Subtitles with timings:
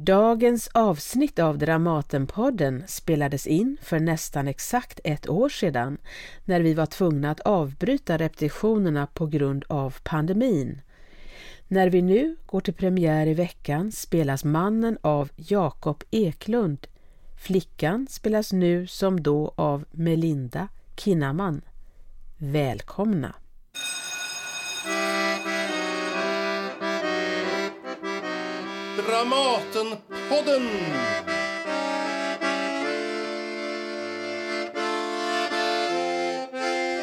[0.00, 5.98] Dagens avsnitt av Dramatenpodden spelades in för nästan exakt ett år sedan
[6.44, 10.80] när vi var tvungna att avbryta repetitionerna på grund av pandemin.
[11.68, 16.86] När vi nu går till premiär i veckan spelas mannen av Jakob Eklund.
[17.36, 21.60] Flickan spelas nu som då av Melinda Kinnaman.
[22.36, 23.34] Välkomna!
[29.18, 30.68] Dramatenpodden!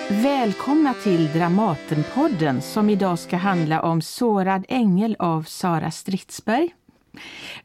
[0.09, 6.75] Välkomna till Dramatenpodden som idag ska handla om Sårad ängel av Sara Stridsberg.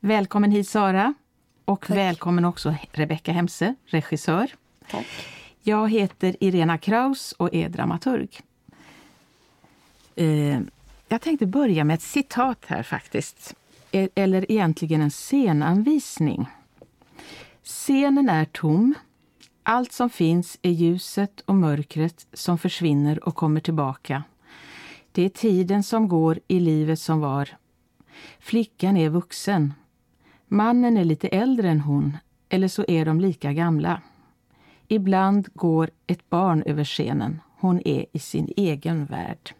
[0.01, 1.15] Välkommen hit Sara
[1.65, 1.97] och Tack.
[1.97, 4.51] välkommen också Rebecka Hemse, regissör.
[4.91, 5.07] Tack.
[5.63, 8.41] Jag heter Irena Kraus och är dramaturg.
[10.17, 10.61] Eh,
[11.09, 13.55] jag tänkte börja med ett citat här faktiskt.
[13.93, 16.47] E- eller egentligen en scenanvisning.
[17.63, 18.95] Scenen är tom.
[19.63, 24.23] Allt som finns är ljuset och mörkret som försvinner och kommer tillbaka.
[25.13, 27.49] Det är tiden som går i livet som var.
[28.39, 29.75] Flickan är vuxen.
[30.49, 32.17] Mannen är lite äldre än hon,
[32.49, 34.01] eller så är de lika gamla.
[34.89, 37.41] Ibland går ett barn över scenen.
[37.59, 39.55] Hon är i sin egen värld.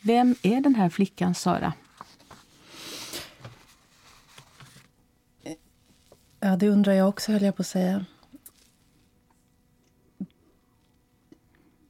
[0.00, 1.72] Vem är den här flickan, Sara?
[6.46, 8.04] Ja, det undrar jag också, höll jag på att säga.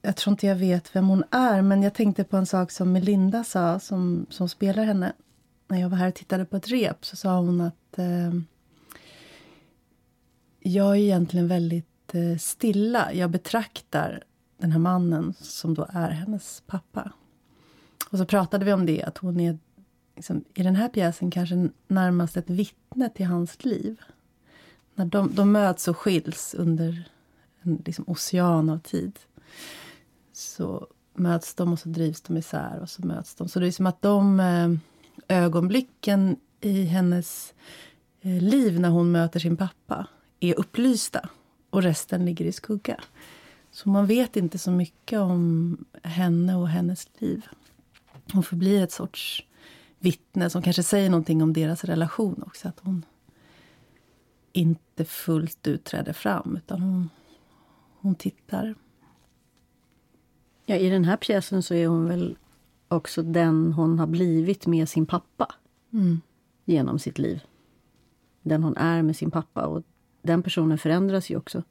[0.03, 2.93] Jag tror inte jag vet vem hon är, men jag tänkte på en sak som
[2.93, 5.12] Melinda sa, som, som spelar henne.
[5.69, 8.34] När jag var här och tittade på ett rep så sa hon att eh,
[10.61, 13.12] jag är egentligen väldigt eh, stilla.
[13.12, 14.25] Jag betraktar
[14.59, 17.12] den här mannen som då är hennes pappa.
[18.11, 19.59] Och så pratade vi om det, att hon är
[20.17, 24.01] liksom, i den här pjäsen kanske närmast ett vittne till hans liv
[24.97, 27.09] när de, de möts och skiljs under
[27.63, 29.19] en liksom ocean av tid
[30.33, 33.49] så möts de och så drivs de isär och så möts de.
[33.49, 34.73] Så det är som att de eh,
[35.29, 37.55] ögonblicken i hennes
[38.21, 40.06] eh, liv när hon möter sin pappa
[40.41, 41.29] är upplysta
[41.71, 43.01] och resten ligger i skugga.
[43.71, 47.47] Så man vet inte så mycket om henne och hennes liv.
[48.33, 49.45] Hon förblir ett sorts
[49.99, 52.69] vittne som kanske säger någonting om deras relation också.
[52.69, 53.05] Att hon
[54.56, 57.11] inte fullt ut träder fram, utan hon,
[58.00, 58.75] hon tittar.
[60.67, 62.37] Ja, I den här pjäsen så är hon väl
[62.89, 65.55] också den hon har blivit med sin pappa
[65.93, 66.21] mm.
[66.65, 67.43] genom sitt liv.
[68.43, 69.67] Den hon är med sin pappa.
[69.67, 69.83] Och
[70.22, 71.62] Den personen förändras ju också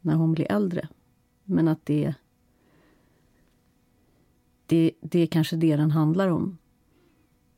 [0.00, 0.88] när hon blir äldre.
[1.44, 2.14] Men att det,
[4.66, 6.58] det, det är kanske det den handlar om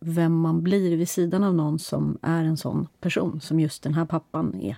[0.00, 3.94] vem man blir vid sidan av någon som är en sån person som just den
[3.94, 4.76] här pappan är.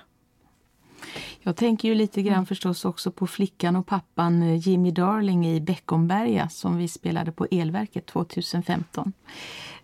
[1.40, 5.60] Jag tänker ju lite grann förstås också på flickan och pappan eh, Jimmy Darling i
[5.60, 9.12] Beckomberga som vi spelade på Elverket 2015.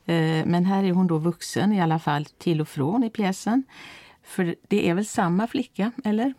[0.04, 3.64] Eh, men här är hon då vuxen i alla fall till och från i pjäsen.
[4.22, 6.34] För det är väl samma flicka, eller?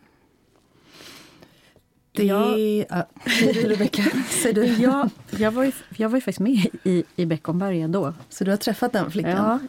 [2.18, 3.06] Det jag, ja,
[3.40, 4.04] du Rebecka?
[4.54, 4.66] du?
[4.66, 8.14] jag, jag, var ju, jag var ju faktiskt med i, i Beckomberga då.
[8.30, 9.32] Så du har träffat den flickan?
[9.32, 9.60] Ja,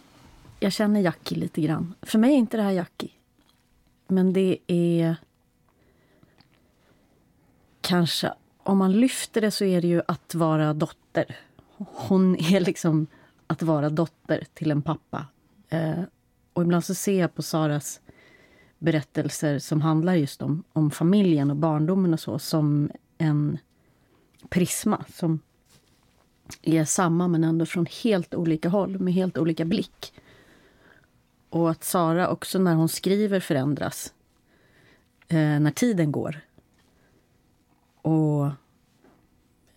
[0.60, 1.94] jag känner Jackie lite grann.
[2.02, 3.10] För mig är inte det här Jackie.
[4.06, 5.16] Men det är...
[7.80, 8.32] Kanske,
[8.62, 11.36] om man lyfter det så är det ju att vara dotter.
[11.76, 13.06] Hon är liksom
[13.46, 15.26] att vara dotter till en pappa.
[15.68, 16.00] Eh,
[16.52, 18.00] och ibland så ser jag på Saras
[18.78, 23.58] berättelser som handlar just om, om familjen och barndomen och så som en
[24.48, 25.40] prisma som
[26.62, 30.12] är samma men ändå från helt olika håll med helt olika blick.
[31.50, 34.12] Och att Sara också när hon skriver förändras
[35.28, 36.40] eh, när tiden går.
[38.02, 38.46] Och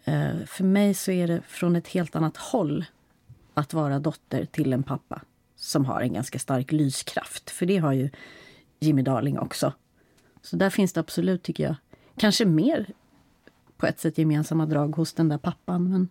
[0.04, 2.86] eh, för mig så är det från ett helt annat håll
[3.54, 5.22] att vara dotter till en pappa
[5.56, 7.50] som har en ganska stark lyskraft.
[7.50, 8.10] För det har ju
[8.82, 9.74] Jimmy Darling också.
[10.42, 11.76] Så där finns det absolut, tycker jag,
[12.18, 12.94] kanske mer
[13.78, 15.90] på ett sätt gemensamma drag hos den där pappan.
[15.92, 16.10] Men...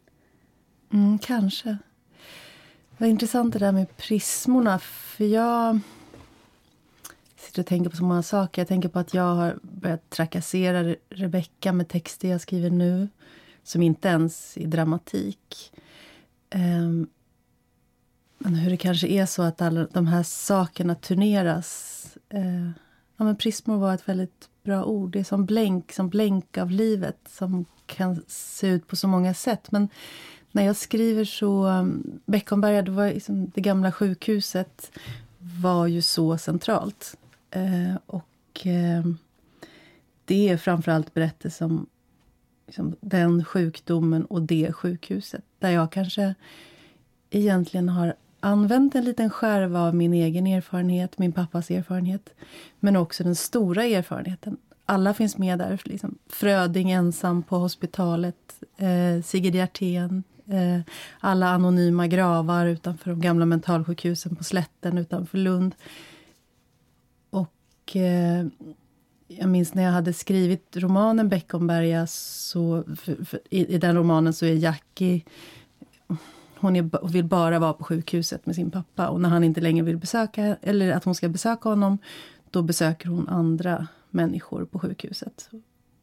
[0.93, 1.78] Mm, kanske.
[2.99, 4.78] Vad intressant det där med prismorna.
[4.78, 5.81] För jag
[7.37, 8.62] sitter och tänker på så många saker.
[8.62, 13.08] Jag tänker på att jag har börjat trakassera Rebecka med texter jag skriver nu.
[13.62, 15.72] Som inte ens är dramatik.
[16.55, 17.08] Um,
[18.38, 21.96] men hur det kanske är så att alla de här sakerna turneras.
[22.31, 22.71] Eh,
[23.17, 25.11] ja, men prismor var ett väldigt bra ord.
[25.11, 29.35] Det är som blänk, som blänk av livet som kan se ut på så många
[29.35, 29.73] sätt.
[29.73, 29.88] Men
[30.53, 31.67] när jag skriver så...
[31.67, 34.93] um, Beckomberga, det, var liksom, det gamla sjukhuset
[35.38, 37.17] var ju så centralt.
[37.50, 39.05] Eh, och eh,
[40.25, 41.87] det är framförallt berättelser om
[42.67, 45.44] liksom, den sjukdomen och det sjukhuset.
[45.59, 46.35] Där jag kanske
[47.31, 52.31] egentligen har använt en liten skärva av min egen erfarenhet, min pappas erfarenhet.
[52.81, 54.56] Men också den stora erfarenheten.
[54.87, 55.81] Alla finns med där.
[55.84, 56.19] Liksom.
[56.26, 60.81] Fröding ensam på hospitalet, eh, Sigrid Hjertén, eh,
[61.20, 65.75] alla anonyma gravar utanför de gamla mentalsjukhusen på slätten utanför Lund.
[67.31, 68.46] Och eh,
[69.28, 74.32] jag minns när jag hade skrivit romanen Beckomberga, så för, för, i, i, den romanen
[74.32, 75.22] så är Jackie
[76.60, 79.08] hon är, vill bara vara på sjukhuset med sin pappa.
[79.08, 81.98] Och när han inte längre vill besöka, eller att hon ska besöka honom,
[82.50, 85.50] då besöker hon andra människor på sjukhuset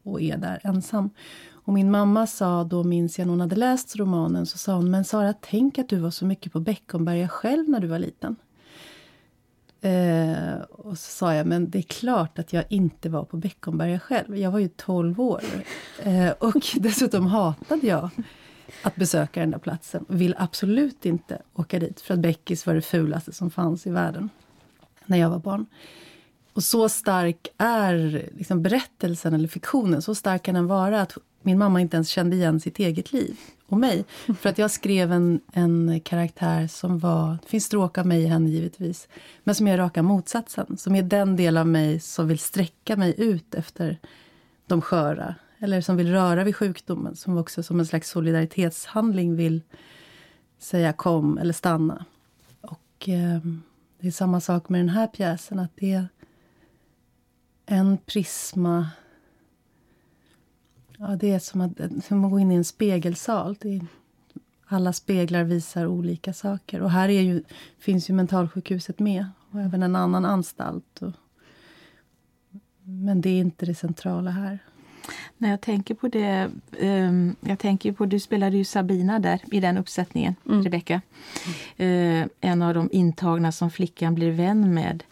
[0.02, 1.10] och är där ensam.
[1.50, 4.90] Och min mamma sa då, minns jag, när hon hade läst romanen, så sa hon,
[4.90, 8.36] men Sara, tänk att du var så mycket på Beckomberga själv när du var liten.
[9.80, 14.00] Eh, och så sa jag, men det är klart att jag inte var på Beckomberga
[14.00, 14.36] själv.
[14.36, 15.42] Jag var ju 12 år.
[16.02, 18.10] Eh, och dessutom hatade jag
[18.82, 20.04] att besöka den där platsen.
[20.08, 23.90] Och vill absolut inte åka dit, för att Beckis var det fulaste som fanns i
[23.90, 24.30] världen.
[25.06, 25.66] När jag var barn.
[26.52, 31.58] Och så stark är liksom berättelsen, eller fiktionen, så stark kan den vara att min
[31.58, 33.36] mamma inte ens kände igen sitt eget liv
[33.66, 34.04] och mig.
[34.40, 37.38] För att jag skrev en, en karaktär som var...
[37.42, 39.08] Det finns stråk av mig i henne givetvis.
[39.44, 40.76] Men som är raka motsatsen.
[40.76, 43.98] Som är den del av mig som vill sträcka mig ut efter
[44.66, 45.34] de sköra.
[45.58, 47.16] Eller som vill röra vid sjukdomen.
[47.16, 49.62] Som också som en slags solidaritetshandling vill
[50.58, 52.04] säga kom eller stanna.
[52.60, 53.40] Och eh,
[54.00, 55.58] det är samma sak med den här pjäsen.
[55.58, 56.08] Att det är
[57.66, 58.86] en prisma
[61.00, 63.56] Ja, det är som att, som att gå in i en spegelsal.
[63.60, 63.86] Är,
[64.66, 66.82] alla speglar visar olika saker.
[66.82, 67.42] Och här är ju,
[67.78, 69.26] finns ju mentalsjukhuset med.
[69.50, 71.02] Och även en annan anstalt.
[71.02, 71.12] Och,
[72.82, 74.58] men det är inte det centrala här.
[75.38, 76.50] När jag tänker på det,
[76.80, 80.64] um, jag tänker på, du spelade ju Sabina där i den uppsättningen, mm.
[80.64, 81.00] Rebecka.
[81.76, 82.22] Mm.
[82.22, 85.04] Uh, en av de intagna som flickan blir vän med.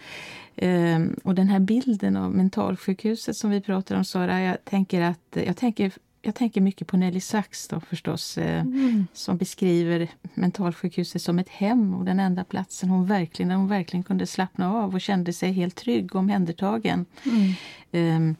[0.62, 5.36] Um, och den här bilden av mentalsjukhuset som vi pratar om, Sara, jag tänker, att,
[5.46, 9.06] jag tänker, jag tänker mycket på Nelly Sachs då, förstås, uh, mm.
[9.12, 14.04] som beskriver mentalsjukhuset som ett hem och den enda platsen hon verkligen, där hon verkligen
[14.04, 17.06] kunde slappna av och kände sig helt trygg och omhändertagen.
[17.24, 18.16] Mm.
[18.16, 18.36] Um,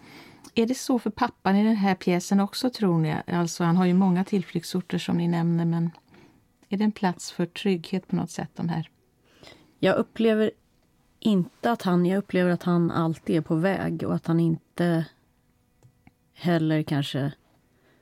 [0.59, 3.17] är det så för pappan i den här pjäsen också, tror ni?
[3.27, 5.91] Alltså, han har ju många tillflyktsorter som ni nämner, men
[6.69, 8.91] är det en plats för trygghet på något sätt, de här?
[9.79, 10.51] Jag upplever
[11.21, 15.07] inte att han, jag upplever att han alltid är på väg och att han inte
[16.35, 17.33] heller kanske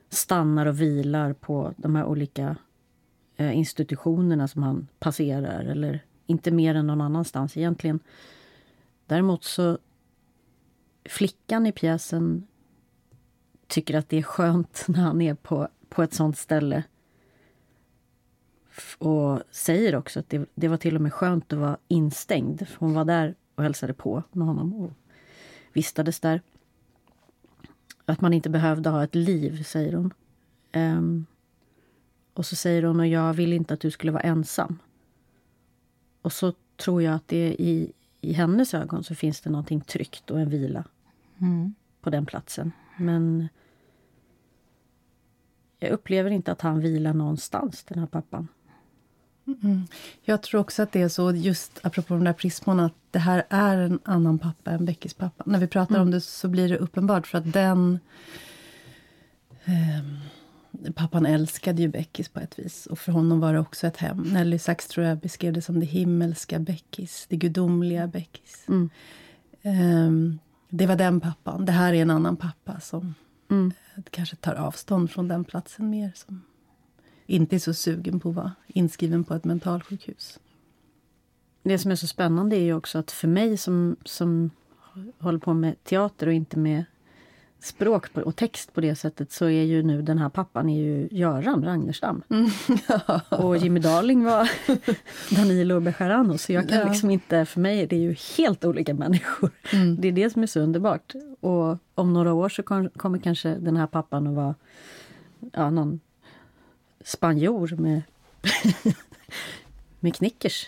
[0.09, 2.55] stannar och vilar på de här olika
[3.35, 7.99] eh, institutionerna som han passerar eller inte mer än någon annanstans egentligen.
[9.05, 9.77] Däremot så
[11.05, 12.47] flickan i pjäsen
[13.67, 16.83] tycker att det är skönt när han är på, på ett sånt ställe
[18.97, 22.65] och säger också att det, det, var till och med skönt att vara instängd.
[22.77, 24.91] Hon var där och hälsade på med honom och
[25.73, 26.41] vistades där.
[28.05, 30.13] Att man inte behövde ha ett liv, säger hon.
[30.73, 31.25] Um,
[32.33, 34.79] och så säger hon, och jag vill inte att du skulle vara ensam.
[36.21, 37.91] Och så tror jag att det i,
[38.21, 40.83] i hennes ögon så finns det någonting tryggt och en vila
[41.41, 41.75] mm.
[42.01, 42.71] på den platsen.
[42.97, 43.47] Men
[45.79, 48.47] jag upplever inte att han vilar någonstans, den här pappan.
[49.47, 49.87] Mm.
[50.21, 53.45] Jag tror också att det är så, just apropå de där prismorna, att det här
[53.49, 55.43] är en annan pappa än Beckis pappa.
[55.47, 56.07] När vi pratar mm.
[56.07, 57.99] om det så blir det uppenbart för att den...
[59.65, 63.97] Eh, pappan älskade ju Beckis på ett vis och för honom var det också ett
[63.97, 64.17] hem.
[64.17, 68.65] Nelly Sachs tror jag beskrev det som det himmelska Beckis, det gudomliga Beckis.
[68.67, 68.89] Mm.
[69.61, 70.39] Eh,
[70.77, 71.65] det var den pappan.
[71.65, 73.15] Det här är en annan pappa som
[73.49, 73.73] mm.
[74.09, 76.11] kanske tar avstånd från den platsen mer.
[76.15, 76.41] Som
[77.25, 80.39] inte är så sugen på att vara inskriven på ett mentalsjukhus.
[81.63, 84.49] Det som är så spännande är ju också att för mig som, som
[85.19, 86.85] håller på med teater och inte med
[87.65, 91.07] språk och text på det sättet så är ju nu den här pappan är ju
[91.11, 92.23] Göran Ragnerstam.
[92.29, 92.49] Mm.
[93.29, 94.51] och Jimmy Darling var
[95.35, 96.37] Danilo Bejarano.
[96.37, 96.87] Så jag kan ja.
[96.89, 99.49] liksom inte, för mig är det ju helt olika människor.
[99.73, 100.01] Mm.
[100.01, 101.13] Det är det som är så underbart.
[101.39, 104.55] Och om några år så kommer kanske den här pappan att vara
[105.53, 105.99] ja, någon
[107.03, 108.01] spanjor med,
[109.99, 110.67] med knickers.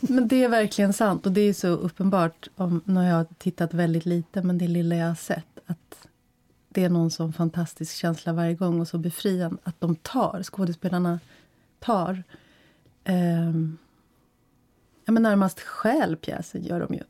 [0.00, 2.48] Men det är verkligen sant och det är så uppenbart.
[2.56, 5.58] Om, nu har jag tittat väldigt lite, men det lilla jag har sett.
[5.66, 6.08] att
[6.68, 11.20] det är någon sån fantastisk känsla varje gång och så befriande att de tar, skådespelarna
[11.78, 12.22] tar
[13.04, 13.52] eh,
[15.04, 17.02] ja, men närmast stjäl pjäsen, gör de ju.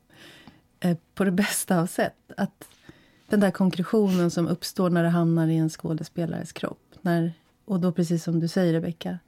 [0.79, 2.31] Eh, på det bästa av sätt.
[2.37, 2.69] Att
[3.29, 6.95] den där konkretionen som uppstår när det hamnar i en skådespelares kropp.
[7.01, 7.33] När,
[7.65, 9.19] och då, precis som du säger, Rebecka,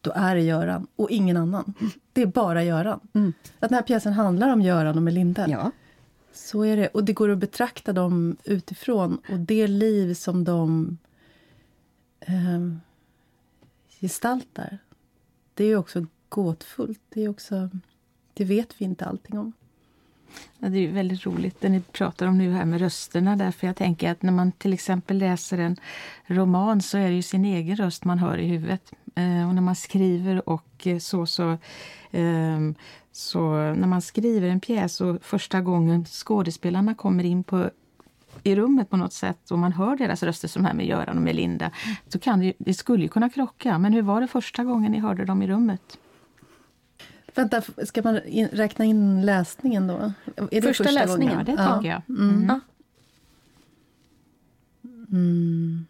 [0.00, 1.74] då är det Göran och ingen annan.
[2.14, 3.00] Det är bara Göran.
[3.12, 3.32] Mm.
[3.58, 5.48] Att den här pjäsen handlar om Göran och Melinda.
[5.48, 5.70] Ja.
[6.32, 6.88] Så är det.
[6.88, 9.18] Och det går att betrakta dem utifrån.
[9.28, 10.98] Och det liv som de
[12.20, 12.60] eh,
[14.00, 14.78] gestaltar,
[15.54, 17.00] det är också gåtfullt.
[17.08, 17.70] Det, är också,
[18.34, 19.52] det vet vi inte allting om.
[20.58, 23.36] Ja, det är väldigt roligt det ni pratar om nu här med rösterna.
[23.36, 25.76] Därför jag tänker att när man till exempel läser en
[26.26, 28.92] roman så är det ju sin egen röst man hör i huvudet.
[29.14, 31.50] Eh, och när man skriver och eh, så, så,
[32.10, 32.60] eh,
[33.12, 37.70] så när man skriver en pjäs och första gången skådespelarna kommer in på
[38.42, 41.22] i rummet på något sätt och man hör deras röster som här med Göran och
[41.22, 41.70] Melinda,
[42.08, 43.78] så kan det, det skulle ju kunna krocka.
[43.78, 45.98] Men hur var det första gången ni hörde dem i rummet?
[47.34, 49.94] Vänta, ska man in, räkna in läsningen då?
[49.94, 51.44] Är det första, första läsningen?
[51.44, 51.56] Gången?
[51.58, 52.02] Ja, det tycker jag.
[52.08, 52.42] Mm.
[52.42, 52.60] Mm.
[55.12, 55.86] Mm.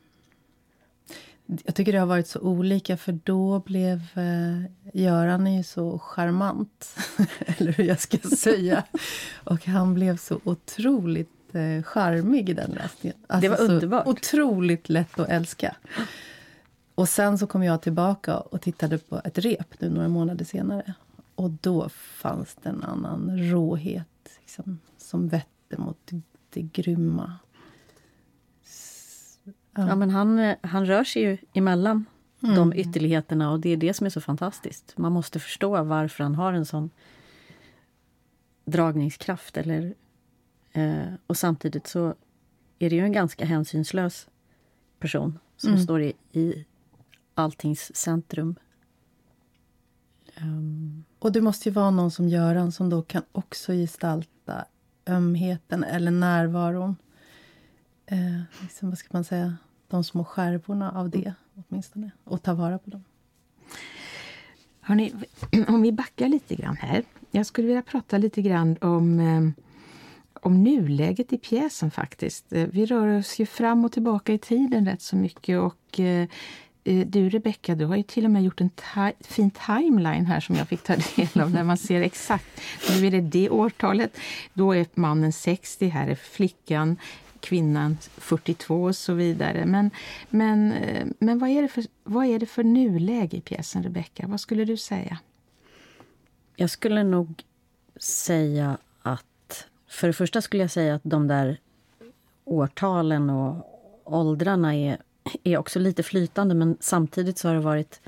[1.64, 6.96] Jag tycker det har varit så olika, för då blev eh, Göran ju så charmant,
[7.38, 8.84] eller hur jag ska säga.
[9.44, 13.18] Och han blev så otroligt eh, charmig i den läsningen.
[13.26, 14.06] Alltså, det var underbart.
[14.06, 15.76] Otroligt lätt att älska.
[16.94, 20.94] Och sen så kom jag tillbaka och tittade på ett rep nu några månader senare.
[21.34, 27.38] Och då fanns det en annan råhet liksom, som vette mot det, det grymma.
[29.44, 29.52] Ja.
[29.88, 29.96] ja.
[29.96, 32.04] men han, han rör sig ju emellan
[32.42, 32.56] mm.
[32.56, 34.98] de ytterligheterna och det är det som är så fantastiskt.
[34.98, 36.90] Man måste förstå varför han har en sån
[38.64, 39.56] dragningskraft.
[39.56, 39.94] Eller,
[40.72, 42.14] eh, och samtidigt så
[42.78, 44.28] är det ju en ganska hänsynslös
[44.98, 45.82] person som mm.
[45.82, 46.66] står i, i
[47.34, 48.56] alltings centrum.
[50.42, 51.04] Um.
[51.24, 54.64] Och det måste ju vara någon som Göran som då kan också gestalta
[55.06, 56.96] ömheten eller närvaron.
[58.06, 59.56] Eh, liksom, vad ska man säga?
[59.88, 62.10] De små skärvorna av det, åtminstone.
[62.24, 63.04] Och ta vara på dem.
[64.80, 65.12] Hörrni,
[65.68, 67.04] om vi backar lite grann här.
[67.30, 69.64] Jag skulle vilja prata lite grann om, eh,
[70.42, 72.52] om nuläget i pjäsen faktiskt.
[72.52, 76.28] Eh, vi rör oss ju fram och tillbaka i tiden rätt så mycket och eh,
[76.84, 78.70] Eh, du Rebecka, du har ju till och med gjort en
[79.20, 82.60] fin timeline här som jag fick ta del av där man ser exakt.
[82.90, 84.16] Nu är det det årtalet.
[84.52, 86.96] Då är mannen 60, här är flickan,
[87.40, 89.66] kvinnan 42 och så vidare.
[89.66, 89.90] Men,
[90.30, 94.26] men, eh, men vad, är det för, vad är det för nuläge i pjäsen, Rebecka?
[94.26, 95.18] Vad skulle du säga?
[96.56, 97.42] Jag skulle nog
[97.96, 99.66] säga att...
[99.88, 101.58] För det första skulle jag säga att de där
[102.44, 103.70] årtalen och
[104.04, 104.98] åldrarna är
[105.42, 108.00] är också lite flytande men samtidigt så har det varit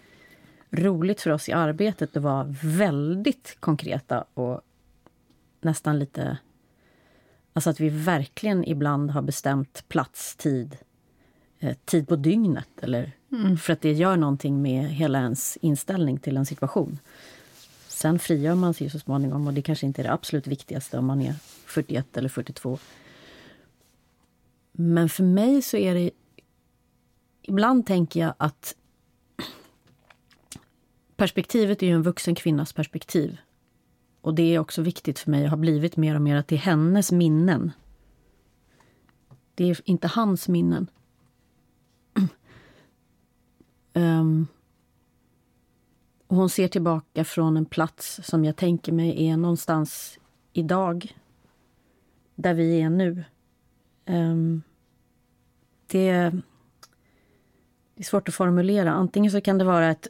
[0.70, 4.61] roligt för oss i arbetet att vara väldigt konkreta och
[5.61, 6.38] nästan lite...
[7.52, 10.76] Alltså att vi verkligen ibland har bestämt plats, tid,
[11.58, 12.68] eh, tid på dygnet.
[12.80, 13.56] Eller, mm.
[13.56, 16.99] För att det gör någonting med hela ens inställning till en situation.
[17.88, 21.06] Sen frigör man sig så småningom och det kanske inte är det absolut viktigaste om
[21.06, 21.35] man är
[21.66, 22.78] 41 eller 42.
[24.73, 26.11] Men för mig så är det
[27.46, 28.76] ibland tänker jag att
[31.16, 33.38] perspektivet är ju en vuxen kvinnas perspektiv.
[34.20, 36.54] Och det är också viktigt för mig och har blivit mer och mer att det
[36.54, 37.72] är hennes minnen.
[39.54, 40.86] Det är inte hans minnen.
[43.94, 44.46] um,
[46.26, 50.18] och hon ser tillbaka från en plats som jag tänker mig är någonstans
[50.52, 51.16] idag.
[52.34, 53.24] Där vi är nu.
[54.06, 54.62] Um,
[55.86, 56.32] det
[57.96, 58.92] det är svårt att formulera.
[58.92, 60.08] Antingen så kan det vara ett,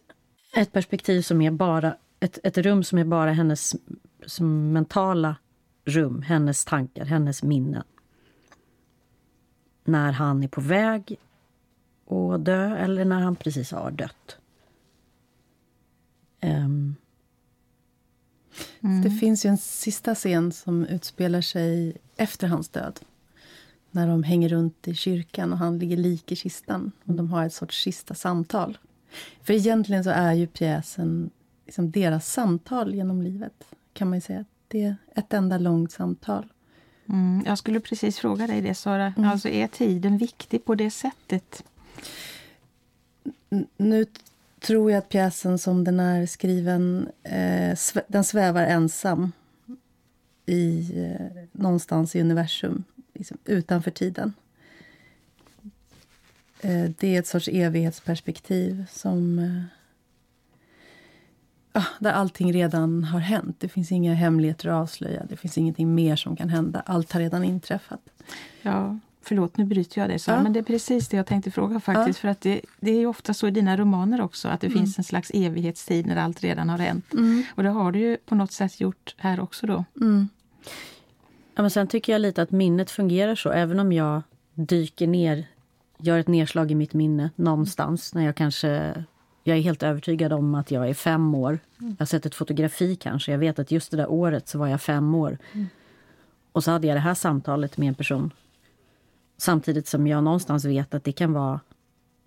[0.57, 3.77] ett perspektiv som är bara ett, ett rum som är bara hennes
[4.27, 5.37] som mentala
[5.85, 7.85] rum, hennes tankar, hennes minnen.
[9.85, 11.19] När han är på väg
[12.07, 14.37] att dö eller när han precis har dött.
[16.43, 16.97] Um.
[18.81, 19.03] Mm.
[19.03, 23.01] Det finns ju en sista scen som utspelar sig efter hans död
[23.97, 26.93] när de hänger runt i kyrkan och han ligger lik i kistan.
[27.05, 28.79] Och de har ett sorts sista samtal.
[29.43, 31.31] För egentligen så är ju pjäsen
[31.67, 33.65] liksom deras samtal genom livet.
[33.93, 34.45] Kan man säga.
[34.69, 36.47] Det är ett enda långt samtal.
[37.09, 39.15] Mm, jag skulle precis fråga dig det, Sara.
[39.17, 39.31] Mm.
[39.31, 41.65] Alltså, är tiden viktig på det sättet?
[43.77, 44.07] Nu
[44.61, 49.33] tror jag att pjäsen som den är skriven, eh, den svävar ensam
[50.47, 52.85] i, eh, någonstans i universum
[53.17, 54.33] liksom, utanför tiden.
[56.61, 59.39] eh, det är ett sorts evighetsperspektiv som...
[59.39, 59.63] Eh,
[61.99, 63.57] där allting redan har hänt.
[63.61, 65.25] Det finns inga hemligheter att avslöja.
[65.29, 66.83] Det finns ingenting mer som kan hända.
[66.87, 68.01] Allt har redan inträffat.
[68.63, 70.19] Ja, förlåt, nu bryter jag dig.
[70.19, 70.43] Så, ja.
[70.43, 72.19] Men det är precis det jag tänkte fråga faktiskt.
[72.19, 72.21] Ja.
[72.21, 74.79] För att det, det är ofta så i dina romaner också att det mm.
[74.79, 77.13] finns en slags evighetstid när allt redan har hänt.
[77.13, 77.45] Mm.
[77.55, 79.85] Och det har du ju på något sätt gjort här också då.
[80.01, 80.29] Mm.
[81.57, 83.51] Ja, men sen tycker jag lite att minnet fungerar så.
[83.51, 84.23] Även om jag
[84.55, 85.47] dyker ner,
[85.99, 88.95] gör ett nedslag i mitt minne någonstans när jag kanske
[89.45, 91.59] jag är helt övertygad om att jag är fem år.
[91.79, 93.33] Jag har sett ett fotografi kanske.
[93.33, 95.39] Jag vet att just det där året så var jag fem år.
[95.53, 95.67] Mm.
[96.53, 98.33] Och så hade jag det här samtalet med en person.
[99.37, 101.61] Samtidigt som jag någonstans vet att det kan vara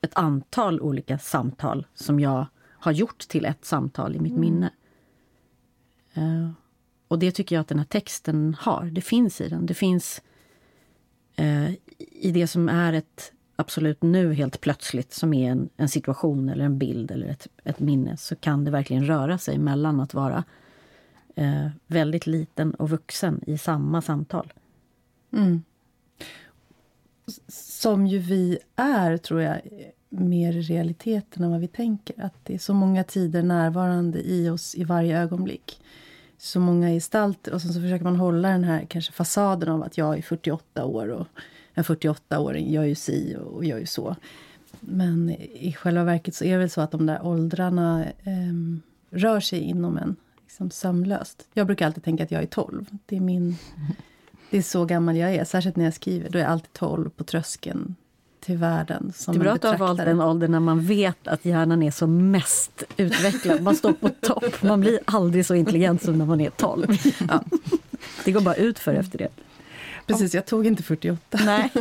[0.01, 4.41] ett antal olika samtal som jag har gjort till ett samtal i mitt mm.
[4.41, 4.69] minne.
[6.17, 6.51] Uh,
[7.09, 8.85] och det tycker jag att den här texten har.
[8.85, 9.65] Det finns i den.
[9.65, 10.21] Det finns
[11.35, 16.49] eh, i det som är ett absolut nu helt plötsligt som är en, en situation
[16.49, 20.13] eller en bild eller ett, ett, minne så kan det verkligen röra sig mellan att
[20.13, 20.43] vara
[21.35, 24.53] eh, väldigt liten och vuxen i samma samtal.
[25.33, 25.63] Mm
[27.47, 29.61] som ju vi är, tror jag,
[30.09, 32.23] mer i realiteten än vad vi tänker.
[32.23, 35.81] Att det är så många tider närvarande i oss i varje ögonblick.
[36.41, 37.53] Så många gestalter.
[37.53, 40.85] Och sen så försöker man hålla den här kanske fasaden av att jag är 48
[40.85, 41.27] år och
[41.73, 44.15] en 48-åring gör ju si och gör ju så.
[44.79, 48.79] Men i själva verket så är det väl så att de där åldrarna eh,
[49.09, 51.47] rör sig inom en liksom sömlöst.
[51.53, 52.85] Jag brukar alltid tänka att jag är 12.
[53.05, 53.57] Det är min
[54.49, 56.29] det är så gammal jag är, särskilt när jag skriver.
[56.29, 57.95] Då är jag alltid 12 på tröskeln
[58.39, 59.13] till världen.
[59.15, 61.83] Som det är bra att du har valt den åldern när man vet att hjärnan
[61.83, 63.61] är som mest utvecklad.
[63.61, 64.63] Man står på topp.
[64.63, 66.97] Man blir aldrig så intelligent som när man är 12.
[67.29, 67.43] Ja.
[68.25, 69.29] Det går bara ut för efter det.
[70.07, 71.39] Precis, jag tog inte 48.
[71.45, 71.71] Nej.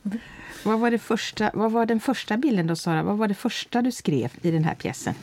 [0.64, 3.02] vad, var det första, vad var den första bilden då, Sara?
[3.02, 5.14] Vad var det första du skrev i den här pjäsen?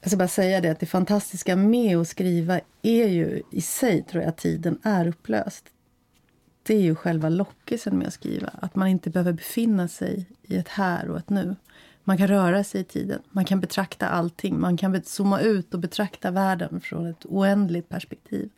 [0.00, 4.02] Jag ska bara säga det att det fantastiska med att skriva är ju i sig,
[4.02, 5.64] tror jag, att tiden är upplöst.
[6.70, 8.50] Det är ju själva lockelsen med att skriva.
[8.60, 11.56] Att man inte behöver befinna sig i ett här och ett nu.
[12.04, 13.22] Man kan röra sig i tiden.
[13.30, 14.60] Man kan betrakta allting.
[14.60, 18.50] Man kan zooma ut och betrakta världen från ett oändligt perspektiv.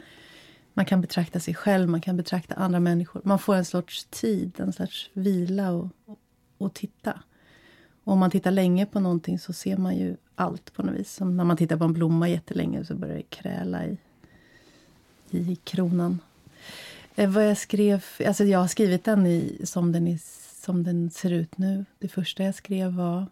[0.75, 3.21] Man kan betrakta sig själv, man kan betrakta andra människor.
[3.25, 5.89] Man får en sorts tid, en sorts vila och,
[6.59, 7.21] och, titta.
[8.05, 11.13] Och om man tittar länge på någonting så ser man ju allt på något vis.
[11.13, 13.99] Som när man tittar på en blomma jättelänge så börjar det kräla i,
[15.31, 16.19] i kronan.
[17.15, 18.05] Eh, vad jag skrev...
[18.27, 20.19] Alltså jag har skrivit den i, som, den i,
[20.63, 21.85] som den ser ut nu.
[21.99, 23.27] Det första jag skrev var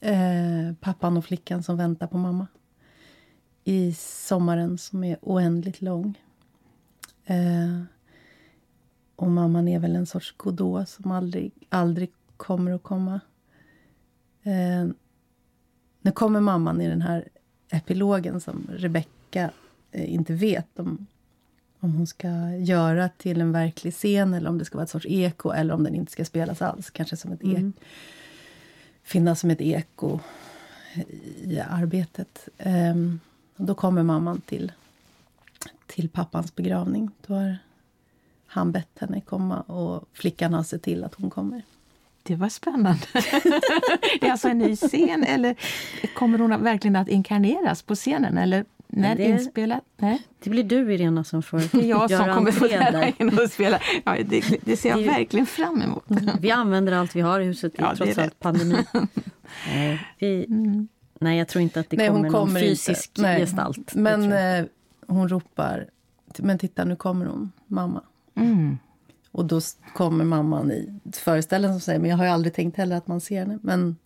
[0.00, 2.46] eh, pappan och flickan som väntar på mamma.
[3.64, 6.20] I sommaren som är oändligt lång.
[7.24, 7.82] Eh,
[9.16, 13.20] och mamman är väl en sorts Godot som aldrig, aldrig kommer att komma.
[14.42, 14.86] Eh,
[16.00, 17.28] nu kommer mamman i den här
[17.70, 19.50] epilogen som Rebecka
[19.90, 21.06] eh, inte vet om,
[21.84, 25.06] om hon ska göra till en verklig scen eller om det ska vara ett sorts
[25.08, 26.90] eko eller om den inte ska spelas alls.
[26.90, 27.68] Kanske som ett mm.
[27.68, 27.84] ek,
[29.02, 30.18] finnas som ett eko
[31.42, 32.48] i arbetet.
[32.58, 32.94] Eh,
[33.56, 34.72] då kommer mamman till,
[35.86, 37.10] till pappans begravning.
[37.26, 37.58] Då har
[38.46, 41.62] han bett henne komma och flickan har sett till att hon kommer.
[42.22, 43.06] Det var spännande.
[44.20, 45.56] det är alltså en ny scen eller
[46.14, 48.38] kommer hon verkligen att inkarneras på scenen?
[48.38, 48.64] Eller
[48.96, 49.84] när det, inspelat?
[49.96, 50.22] Nej.
[50.42, 53.50] Det blir du Irena som får Det är jag som kommer få lära in och
[53.50, 53.80] spela.
[54.04, 56.10] Ja, det, det ser jag det, verkligen fram emot.
[56.10, 56.30] Mm.
[56.40, 58.76] Vi använder allt vi har i huset, ja, trots allt pandemi.
[60.18, 60.88] vi, mm.
[61.20, 63.38] Nej, jag tror inte att det nej, kommer, kommer någon fysisk inte.
[63.38, 63.94] gestalt.
[63.94, 64.66] Men eh,
[65.06, 65.86] hon ropar,
[66.38, 68.02] men titta nu kommer hon, mamma.
[68.36, 68.78] Mm.
[69.30, 69.60] Och då
[69.94, 73.20] kommer mamman i föreställningen som säger, men jag har ju aldrig tänkt heller att man
[73.20, 73.58] ser henne.
[73.62, 73.96] Men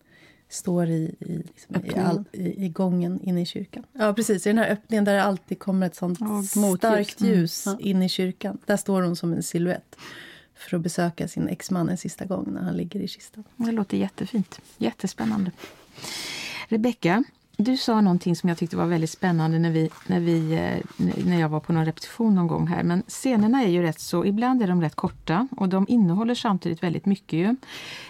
[0.49, 3.83] står i, i, liksom, i, all, i, i, gången inne i kyrkan.
[3.93, 4.47] Ja, precis.
[4.47, 7.79] I den här öppningen där det alltid kommer ett sånt oh, starkt ljus mm.
[7.81, 8.57] in i kyrkan.
[8.65, 9.95] Där står hon som en siluett
[10.55, 13.43] för att besöka sin exman en sista gång när han ligger i kistan.
[13.55, 14.59] Det låter jättefint.
[14.77, 15.51] Jättespännande.
[16.67, 17.23] Rebecka,
[17.57, 21.39] du sa någonting som jag tyckte var väldigt spännande när, vi, när, vi, eh, när
[21.39, 22.83] jag var på någon repetition någon gång här.
[22.83, 26.83] Men scenerna är ju rätt så, ibland är de rätt korta och de innehåller samtidigt
[26.83, 27.55] väldigt mycket ju.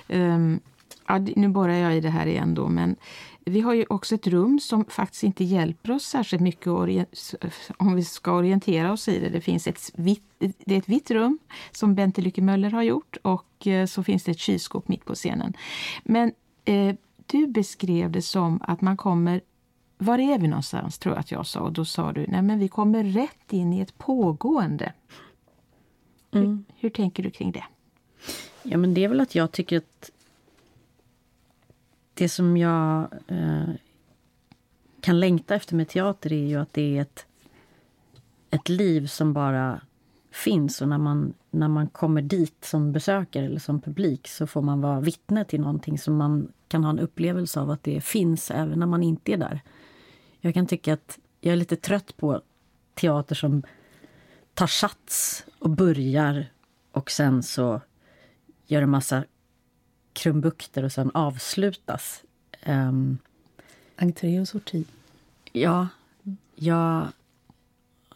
[0.07, 0.59] Um,
[1.09, 2.95] ja, nu borrar jag i det här igen då, men
[3.45, 6.67] vi har ju också ett rum som faktiskt inte hjälper oss särskilt mycket
[7.77, 9.29] om vi ska orientera oss i det.
[9.29, 11.39] Det finns ett vitt, det är ett vitt rum
[11.71, 15.15] som Bente Lycke Möller har gjort och eh, så finns det ett kylskåp mitt på
[15.15, 15.53] scenen.
[16.03, 16.31] Men
[16.65, 16.95] eh,
[17.25, 19.41] du beskrev det som att man kommer
[19.97, 21.59] var är vi någonstans, tror jag att jag sa.
[21.59, 24.93] Och då sa du, nej men vi kommer rätt in i ett pågående.
[26.31, 26.47] Mm.
[26.47, 27.63] Hur, hur, tänker du kring det?
[28.63, 30.11] Ja men det är väl att jag tycker att
[32.19, 33.69] det som jag eh,
[35.01, 37.25] kan längta efter med teater är ju att det är ett,
[38.49, 39.81] ett liv som bara
[40.31, 40.81] finns.
[40.81, 44.81] Och när man, när man kommer dit som besökare eller som publik så får man
[44.81, 48.79] vara vittne till någonting som man kan ha en upplevelse av att det finns även
[48.79, 49.61] när man inte är där.
[50.41, 52.41] Jag kan tycka att jag är lite trött på
[52.93, 53.63] teater som
[54.53, 56.45] tar sats och börjar
[56.91, 57.81] och sen så
[58.67, 59.23] gör en massa
[60.19, 62.23] krumbukter och sen avslutas.
[62.65, 63.17] Um,
[63.95, 64.85] Entré och sorti.
[65.51, 65.87] Ja,
[66.55, 67.07] ja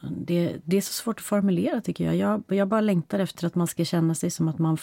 [0.01, 2.15] det, det är så svårt att formulera tycker jag.
[2.15, 2.43] jag.
[2.47, 4.77] Jag bara längtar efter att man ska känna sig som att man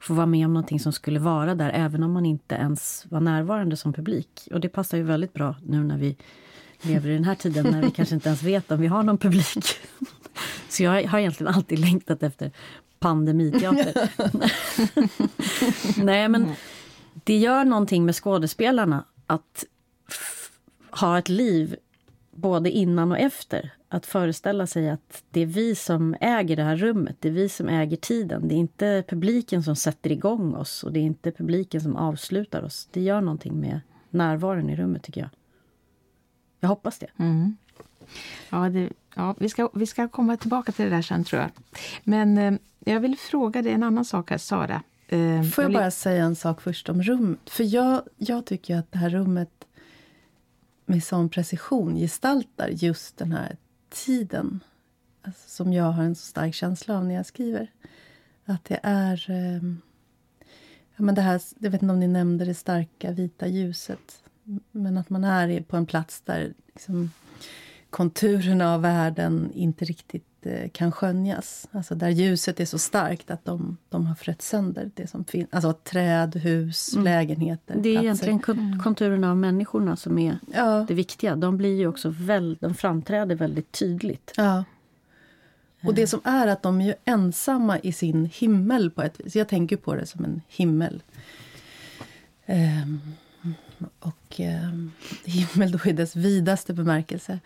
[0.00, 3.20] får vara med om någonting som skulle vara där även om man inte ens var
[3.20, 4.48] närvarande som publik.
[4.52, 6.16] Och det passar ju väldigt bra nu när vi
[6.82, 9.18] lever i den här tiden när vi kanske inte ens vet om vi har någon
[9.18, 9.64] publik.
[10.68, 12.50] Så jag har egentligen alltid längtat efter
[13.02, 14.10] pandemiteater.
[16.04, 16.52] Nej, men
[17.24, 19.64] det gör någonting med skådespelarna att
[20.90, 21.76] ha ett liv
[22.30, 23.70] både innan och efter.
[23.88, 27.48] Att föreställa sig att det är vi som äger det här rummet, det är vi
[27.48, 28.48] som äger tiden.
[28.48, 32.62] Det är inte publiken som sätter igång oss och det är inte publiken som avslutar
[32.62, 32.88] oss.
[32.92, 35.30] Det gör någonting med närvaron i rummet tycker jag.
[36.60, 37.06] Jag hoppas det.
[37.16, 37.56] Mm.
[38.50, 41.50] Ja, det, ja vi, ska, vi ska komma tillbaka till det där sen tror jag.
[42.04, 44.82] Men eh, jag vill fråga dig en annan sak här, Sara.
[45.08, 47.50] Eh, Får jag, bara säga en sak först om rummet?
[47.50, 49.66] För jag, jag tycker att det här rummet
[50.86, 53.56] med sån precision gestaltar just den här
[53.90, 54.60] tiden
[55.22, 57.70] alltså, som jag har en så stark känsla av när jag skriver.
[58.44, 59.30] Att det är...
[59.30, 59.62] Eh,
[60.96, 64.22] ja, men det här, jag vet inte om ni nämnde det starka vita ljuset.
[64.70, 67.10] Men att man är på en plats där liksom,
[67.90, 70.26] konturerna av världen inte riktigt
[70.72, 71.68] kan skönjas.
[71.72, 75.48] Alltså där ljuset är så starkt att de, de har frätt sönder det som finns.
[75.52, 77.04] Alltså träd, hus, mm.
[77.04, 77.74] lägenheter.
[77.78, 78.28] Det är platser.
[78.28, 80.84] egentligen konturerna av människorna som är ja.
[80.88, 81.36] det viktiga.
[81.36, 84.32] De blir ju också väl, de framträder väldigt tydligt.
[84.36, 84.64] Ja.
[85.84, 89.36] Och det som är att de är ensamma i sin himmel på ett vis.
[89.36, 91.02] Jag tänker på det som en himmel.
[92.46, 93.00] Um,
[94.00, 94.92] och um,
[95.24, 97.38] himmel då i dess vidaste bemärkelse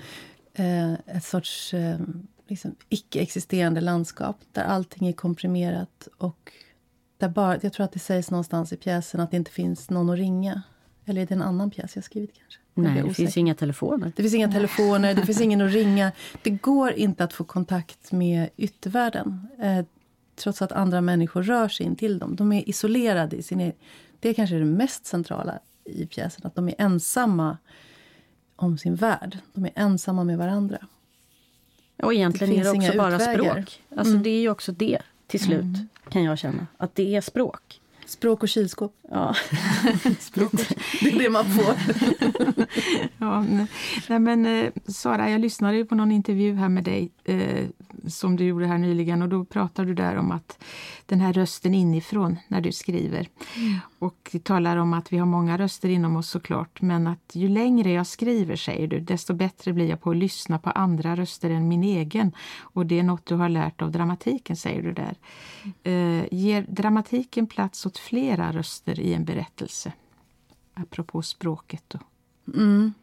[0.56, 1.98] eh, ett sorts eh,
[2.46, 6.08] liksom, icke-existerande landskap där allting är komprimerat.
[6.18, 6.52] och
[7.18, 10.10] där bara, Jag tror att det sägs någonstans i pjäsen att det inte finns någon
[10.10, 10.62] att ringa.
[11.04, 12.60] Eller är det en annan pjäs jag skrivit kanske?
[12.74, 14.12] Nej, det finns inga telefoner.
[14.16, 16.12] Det finns inga telefoner, det finns ingen att ringa.
[16.42, 19.48] Det går inte att få kontakt med yttervärlden.
[19.58, 19.84] Eh,
[20.36, 22.36] trots att andra människor rör sig in till dem.
[22.36, 23.72] De är isolerade i sin e-,
[24.20, 27.58] Det är kanske det mest centrala i pjäsen, att de är ensamma
[28.56, 29.38] om sin värld.
[29.54, 30.78] De är ensamma med varandra.
[32.02, 33.52] Och egentligen det är det också bara utvägar.
[33.52, 33.82] språk.
[33.96, 34.22] Alltså mm.
[34.22, 35.88] Det är ju också det till slut, mm.
[36.08, 36.66] kan jag känna.
[36.76, 37.80] Att det är språk.
[38.06, 38.94] Språk och kylskåp.
[39.10, 39.34] Ja.
[40.20, 40.52] Språk.
[41.00, 41.74] det är det man får.
[43.18, 43.44] ja,
[44.08, 47.66] nej, men, eh, Sara, jag lyssnade på någon intervju här med dig eh,
[48.06, 50.64] som du gjorde här nyligen och då pratade du där om att
[51.06, 53.28] den här rösten inifrån när du skriver.
[53.56, 53.78] Mm.
[53.98, 57.92] Och talar om att vi har många röster inom oss såklart men att ju längre
[57.92, 61.68] jag skriver, säger du, desto bättre blir jag på att lyssna på andra röster än
[61.68, 62.32] min egen.
[62.60, 65.16] Och det är något du har lärt av dramatiken, säger du där.
[65.84, 66.20] Mm.
[66.20, 69.92] Eh, ger dramatiken plats åt flera röster i en berättelse?
[70.74, 71.84] Apropå språket.
[71.88, 71.98] Då.
[72.54, 72.94] Mm.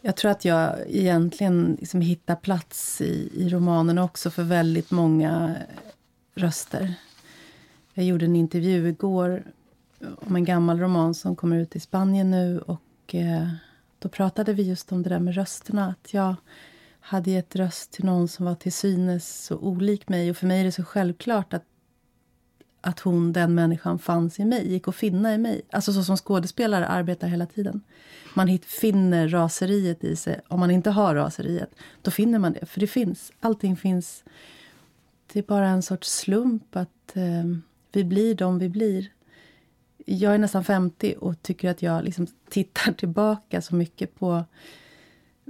[0.00, 5.56] Jag tror att jag egentligen liksom hittar plats i, i romanen också för väldigt många
[6.34, 6.94] röster.
[7.94, 9.44] Jag gjorde en intervju igår
[10.16, 12.60] om en gammal roman som kommer ut i Spanien nu.
[12.60, 13.48] Och eh,
[13.98, 15.86] Då pratade vi just om det där med rösterna.
[15.86, 16.34] Att jag
[17.00, 20.30] hade gett röst till någon som var till synes så olik mig.
[20.30, 21.64] Och För mig är det så självklart att
[22.84, 25.62] att hon, den människan, fanns i mig, gick att finna i mig.
[25.70, 27.82] Alltså så som skådespelare arbetar hela tiden.
[28.34, 30.40] Man finner raseriet i sig.
[30.48, 31.70] Om man inte har raseriet,
[32.02, 32.66] då finner man det.
[32.66, 33.32] För det finns.
[33.40, 34.24] Allting finns.
[35.32, 37.44] Det är bara en sorts slump att eh,
[37.92, 39.08] vi blir de vi blir.
[40.06, 44.44] Jag är nästan 50 och tycker att jag liksom tittar tillbaka så mycket på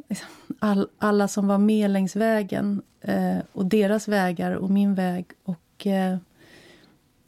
[0.08, 2.82] liksom, all, alla som var med längs vägen.
[3.00, 5.26] Eh, och deras vägar och min väg.
[5.44, 5.86] Och...
[5.86, 6.16] Eh,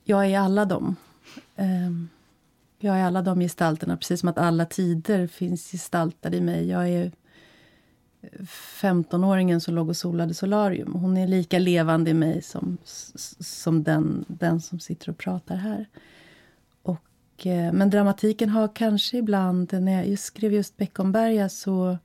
[0.08, 0.96] jag är alla dem.
[1.56, 2.08] Ehm,
[2.78, 6.68] jag är alla de gestalterna, precis som att alla tider finns gestaltade i mig.
[6.68, 7.12] Jag är
[8.22, 8.40] eh,
[8.80, 10.92] 15-åringen som låg och solade solarium.
[10.92, 12.78] Hon är lika levande i mig som,
[13.40, 15.88] som den, den som sitter och pratar här.
[16.82, 19.72] Och, eh, men dramatiken har kanske ibland...
[19.72, 21.98] När jag just skrev just Beckomberga så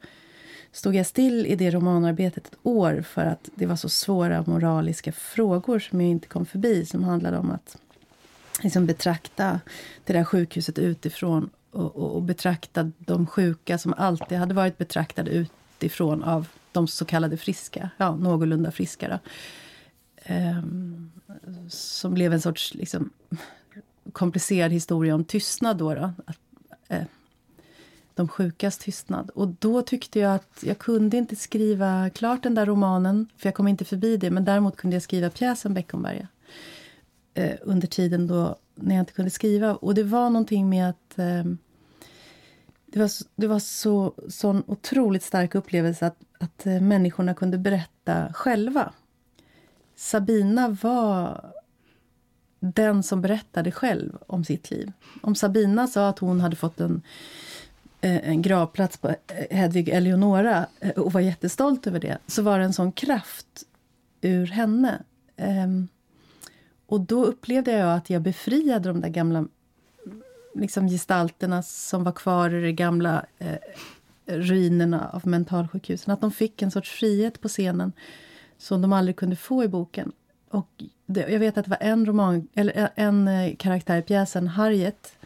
[0.71, 5.11] stod jag still i det romanarbetet ett år för att det var så svåra moraliska
[5.11, 7.77] frågor som jag inte kom förbi som handlade om att
[8.61, 9.59] liksom betrakta
[10.05, 15.31] det där sjukhuset utifrån och, och, och betrakta de sjuka som alltid hade varit betraktade
[15.31, 19.07] utifrån av de så kallade friska, ja, någorlunda friska.
[19.09, 19.19] Då.
[20.35, 21.11] Um,
[21.69, 23.09] som blev en sorts liksom,
[24.13, 25.77] komplicerad historia om tystnad.
[25.77, 26.11] Då, då.
[26.25, 26.37] Att,
[26.87, 27.03] eh,
[28.13, 29.29] de sjukas tystnad.
[29.29, 33.55] Och då tyckte jag att jag kunde inte skriva klart den där romanen, för jag
[33.55, 34.31] kom inte förbi det.
[34.31, 36.27] Men däremot kunde jag skriva pjäsen Beckomberga
[37.34, 39.76] eh, under tiden då när jag inte kunde skriva.
[39.76, 41.44] Och det var någonting med att eh,
[42.86, 48.34] det var, det var så sån otroligt stark upplevelse att, att eh, människorna kunde berätta
[48.34, 48.94] själva.
[49.96, 51.52] Sabina var
[52.60, 54.91] den som berättade själv om sitt liv.
[55.22, 57.02] Om Sabina sa att hon hade fått en,
[58.02, 62.60] eh, en gravplats på eh, Hedvig Eleonora eh, och var jättestolt över det, så var
[62.60, 63.63] det en sån kraft
[64.22, 65.04] ur henne.
[65.38, 65.88] Ehm,
[66.91, 69.47] och då upplevde jag att jag befriade de där gamla
[70.56, 73.58] liksom gestalterna som var kvar i de gamla eh,
[74.25, 76.13] ruinerna av mentalsjukhusen.
[76.13, 77.91] Att de fick en sorts frihet på scenen
[78.58, 80.12] som de aldrig kunde få i boken.
[80.49, 84.01] Och det, jag vet att det var en, roman, eller eh, en eh, karaktär i
[84.01, 85.17] pjäsen, Harriet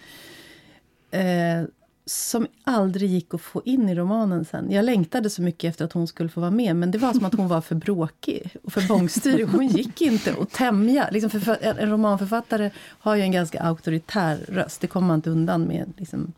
[1.12, 1.64] eh,
[2.06, 4.72] som aldrig gick att få in i romanen sen.
[4.72, 7.26] Jag längtade så mycket efter att hon skulle få vara med, men det var som
[7.26, 9.48] att hon var för bråkig och för bångstyrig.
[9.48, 11.10] Hon gick inte att tämja.
[11.12, 15.64] Liksom för, en romanförfattare har ju en ganska auktoritär röst, det kommer man inte undan
[15.64, 16.34] med, liksom,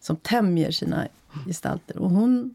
[0.00, 1.08] som tämjer sina
[1.46, 1.98] gestalter.
[1.98, 2.54] Och hon,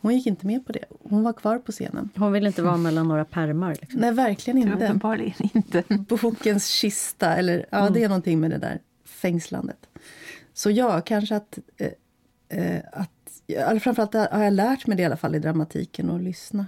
[0.00, 0.84] hon gick inte med på det.
[1.02, 2.10] Hon var kvar på scenen.
[2.16, 3.76] Hon ville inte vara mellan några pärmar?
[3.80, 4.00] Liksom.
[4.00, 4.84] Nej, verkligen inte.
[4.84, 5.82] Uppenbarligen inte.
[5.88, 7.92] Bokens kista, eller ja, mm.
[7.92, 9.86] det är någonting med det där fängslandet.
[10.54, 11.58] Så ja, kanske att...
[11.76, 11.90] Eh,
[12.48, 13.10] eh att
[13.82, 16.66] framförallt har jag lärt mig det i alla fall i dramatiken, att lyssna.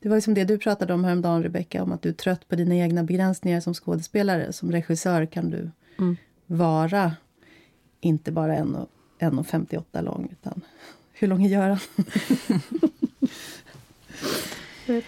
[0.00, 2.56] Det var liksom det du pratade om häromdagen, Rebecka, om att du är trött på
[2.56, 4.52] dina egna begränsningar som skådespelare.
[4.52, 6.16] Som regissör kan du mm.
[6.46, 7.12] vara
[8.00, 10.60] inte bara 1,58 lång, utan
[11.12, 11.78] hur lång är Göran?
[14.88, 15.02] Uh,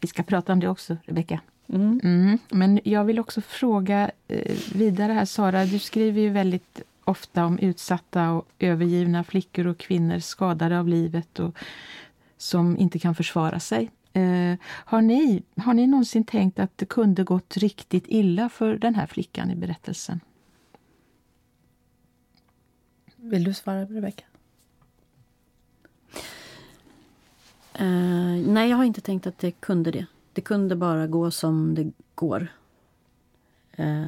[0.00, 1.40] vi ska prata om det också, Rebecka.
[1.68, 2.00] Mm.
[2.02, 2.38] Mm.
[2.48, 5.64] Men jag vill också fråga uh, vidare här, Sara.
[5.64, 11.38] Du skriver ju väldigt ofta om utsatta och övergivna flickor och kvinnor skadade av livet
[11.38, 11.56] och
[12.36, 13.90] som inte kan försvara sig.
[14.16, 18.94] Uh, har, ni, har ni någonsin tänkt att det kunde gått riktigt illa för den
[18.94, 20.20] här flickan i berättelsen?
[23.16, 24.24] Vill du svara, Rebecka?
[27.80, 30.06] Uh, nej, jag har inte tänkt att det kunde det.
[30.32, 32.48] Det kunde bara gå som det går.
[33.78, 34.06] Uh,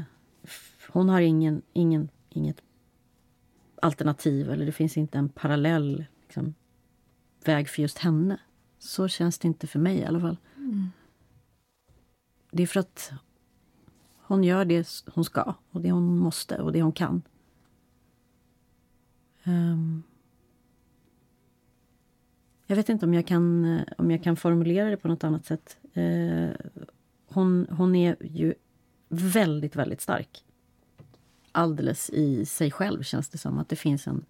[0.88, 2.62] hon har ingen, ingen, inget
[3.82, 6.54] alternativ eller det finns inte en parallell liksom,
[7.44, 8.40] väg för just henne.
[8.78, 10.36] Så känns det inte för mig i alla fall.
[10.56, 10.88] Mm.
[12.50, 13.12] Det är för att
[14.18, 17.22] hon gör det hon ska och det hon måste och det hon kan.
[19.44, 20.02] Um,
[22.66, 25.44] jag vet inte om jag kan, eh, om jag kan formulera det på något annat
[25.44, 25.78] sätt.
[25.94, 26.48] Eh,
[27.28, 28.54] hon, hon är ju
[29.08, 30.44] väldigt, väldigt stark.
[31.52, 33.58] Alldeles i sig själv känns det som.
[33.58, 34.24] Att det finns en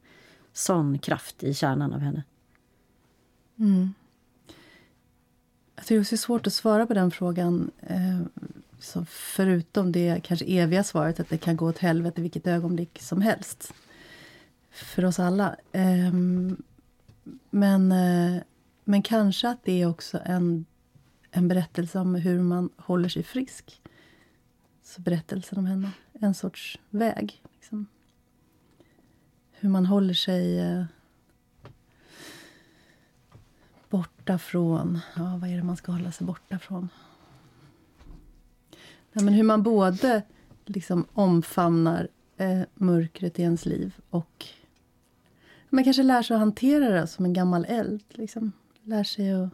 [0.53, 2.23] sån kraft i kärnan av henne.
[3.59, 3.95] Mm.
[5.77, 7.71] Jag tycker det är svårt att svara på den frågan.
[7.81, 8.21] Eh,
[8.79, 13.23] så förutom det kanske eviga svaret att det kan gå åt helvete vilket ögonblick som
[13.23, 13.73] helst.
[14.71, 15.57] För oss alla.
[15.73, 16.13] Eh,
[17.51, 18.43] men, eh,
[18.85, 20.67] men kanske att det är också en,
[21.31, 23.83] en berättelse om hur man håller sig frisk.
[24.83, 27.43] Så berättelsen om henne, en sorts väg.
[27.55, 27.87] Liksom.
[29.53, 30.85] Hur man håller sig eh,
[33.89, 34.99] borta från...
[35.17, 36.89] Ja, vad är det man ska hålla sig borta från?
[39.13, 40.23] Ja, men hur man både
[40.65, 44.47] liksom omfamnar eh, mörkret i ens liv och
[45.77, 48.05] man kanske lär sig att hantera det som en gammal eld.
[48.09, 48.53] Liksom.
[48.83, 49.49] Lär sig att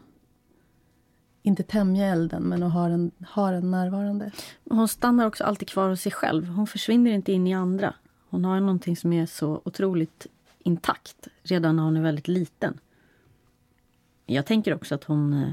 [1.42, 4.30] inte tämja elden, men att ha den, ha den närvarande.
[4.64, 6.48] Hon stannar också alltid kvar hos sig själv.
[6.48, 7.94] Hon försvinner inte in i andra.
[8.28, 10.26] Hon har någonting som är så otroligt
[10.58, 12.80] intakt redan när hon är väldigt liten.
[14.26, 15.52] Jag tänker också att hon, eh,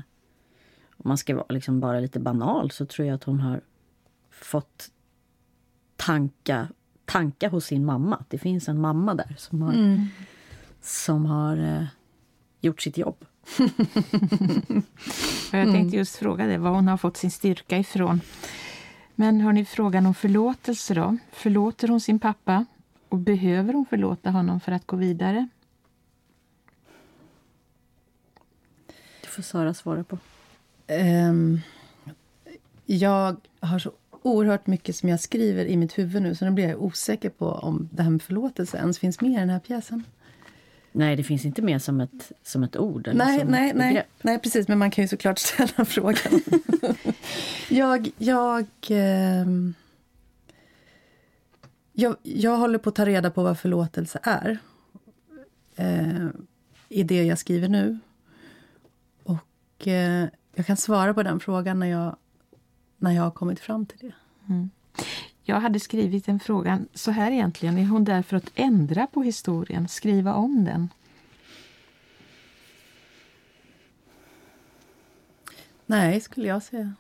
[0.92, 3.62] om man ska vara liksom bara lite banal, så tror jag att hon har
[4.30, 4.92] fått
[5.96, 6.68] tanka,
[7.06, 8.24] tanka hos sin mamma.
[8.28, 10.08] Det finns en mamma där som har mm
[10.82, 11.86] som har eh,
[12.62, 13.26] gjort sitt jobb.
[15.52, 15.90] jag tänkte mm.
[15.90, 18.22] just fråga det, var hon har fått sin styrka ifrån.
[19.16, 21.18] Men har ni frågan om förlåtelse då?
[21.32, 22.66] Förlåter hon sin pappa?
[23.10, 25.48] Och behöver hon förlåta honom för att gå vidare?
[29.22, 30.18] Det får Sara svara på.
[31.30, 31.62] Um,
[32.86, 36.70] jag har så oerhört mycket som jag skriver i mitt huvud nu så nu blir
[36.70, 40.04] jag osäker på om det här med förlåtelse ens finns med i den här pjäsen.
[40.92, 43.08] Nej, det finns inte med som ett, som ett ord.
[43.08, 44.68] Eller Nej, som nej, ett nej, nej, precis.
[44.68, 46.42] Men man kan ju såklart ställa frågan.
[47.70, 49.74] jag, jag, ehm,
[51.94, 54.58] jag, jag håller på att ta reda på vad förlåtelse är.
[55.76, 56.28] Eh,
[56.90, 58.00] I det jag skriver nu.
[59.24, 62.16] Och eh, jag kan svara på den frågan när jag,
[62.98, 64.14] när jag har kommit fram till det.
[65.50, 67.78] Jag hade skrivit en fråga så här egentligen.
[67.78, 70.90] Är hon där för att ändra på historien, skriva om den?
[75.86, 76.94] Nej, skulle jag säga.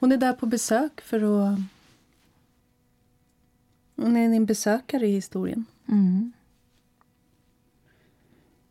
[0.00, 1.58] Hon är där på besök för att...
[3.96, 5.64] Hon är en besökare i historien.
[5.88, 6.32] Mm.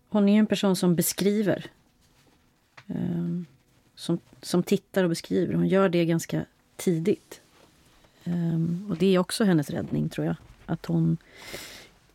[0.09, 1.71] Hon är ju en person som beskriver.
[2.87, 3.45] Ehm,
[3.95, 5.53] som, som tittar och beskriver.
[5.53, 7.41] Hon gör det ganska tidigt.
[8.25, 10.35] Ehm, och det är också hennes räddning, tror jag.
[10.65, 11.17] Att hon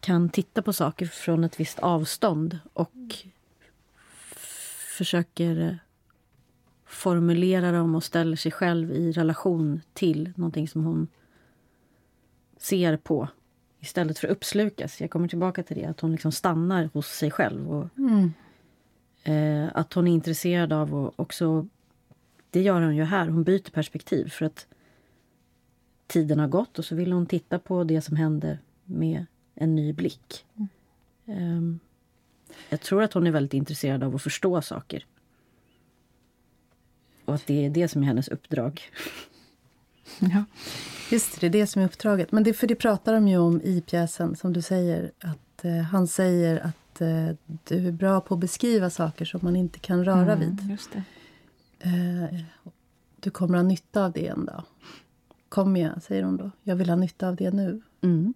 [0.00, 2.92] kan titta på saker från ett visst avstånd och
[4.96, 5.78] försöker
[6.86, 11.08] formulera dem och ställer sig själv i relation till någonting som hon
[12.56, 13.28] ser på
[13.80, 15.00] istället för att uppslukas.
[15.00, 17.70] Jag kommer tillbaka till det, att hon liksom stannar hos sig själv.
[17.70, 17.88] Och,
[19.32, 21.66] eh, att hon är intresserad av och också...
[22.50, 24.66] Det gör hon ju här, hon byter perspektiv för att
[26.10, 29.92] tiden har gått och så vill hon titta på det som hände med en ny
[29.92, 30.44] blick.
[31.26, 31.80] Ehm,
[32.68, 35.06] jag tror att hon är väldigt intresserad av att förstå saker.
[37.24, 38.82] Och att det är det som är hennes uppdrag.
[40.18, 40.44] Ja.
[41.10, 42.32] Just det, det är det som är uppdraget.
[42.32, 45.12] Men det, för det pratar de ju om i pjäsen, som du säger.
[45.18, 47.28] Att eh, Han säger att eh,
[47.64, 50.60] du är bra på att beskriva saker som man inte kan röra vid.
[50.60, 51.02] Mm, just det.
[51.78, 52.40] Eh,
[53.20, 54.64] du kommer ha nytta av det en dag.
[55.50, 56.50] Kom igen, säger hon då.
[56.62, 57.80] Jag vill ha nytta av det nu.
[58.00, 58.34] Mm.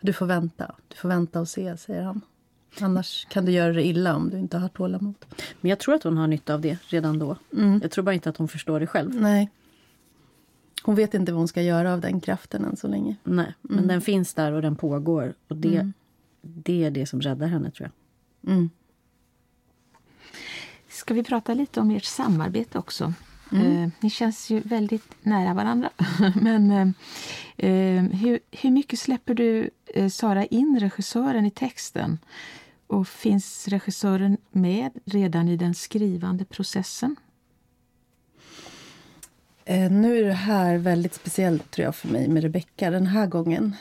[0.00, 0.74] Du får vänta.
[0.88, 2.20] Du får vänta och se, säger han.
[2.80, 5.26] Annars kan du göra det illa om du inte har tålamod.
[5.60, 7.36] Men jag tror att hon har nytta av det redan då.
[7.82, 9.14] Jag tror bara inte att hon förstår det själv.
[9.14, 9.50] Nej.
[10.82, 13.16] Hon vet inte vad hon ska göra av den kraften än så länge.
[13.24, 15.34] Nej, men den finns där och den pågår.
[15.48, 15.92] Och det,
[16.40, 17.90] det är det som räddar henne, tror
[18.42, 18.52] jag.
[18.52, 18.70] Mm.
[20.88, 23.12] Ska vi prata lite om ert samarbete också?
[23.52, 25.90] Eh, ni känns ju väldigt nära varandra.
[26.40, 26.88] Men eh,
[27.70, 32.18] eh, hur, hur mycket släpper du eh, Sara in regissören i texten?
[32.86, 37.16] Och finns regissören med redan i den skrivande processen?
[39.90, 43.76] Nu är det här väldigt speciellt tror jag för mig med Rebecca den här gången.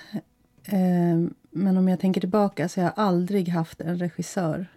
[1.51, 4.67] Men om jag tänker tillbaka så har jag aldrig haft en regissör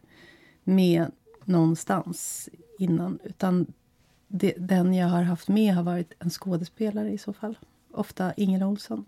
[0.65, 1.11] med
[1.45, 2.49] någonstans
[2.79, 3.19] innan.
[3.25, 3.67] Utan
[4.33, 7.59] det, den jag har haft med har varit en skådespelare i så fall.
[7.93, 9.05] Ofta Ingela Olsson.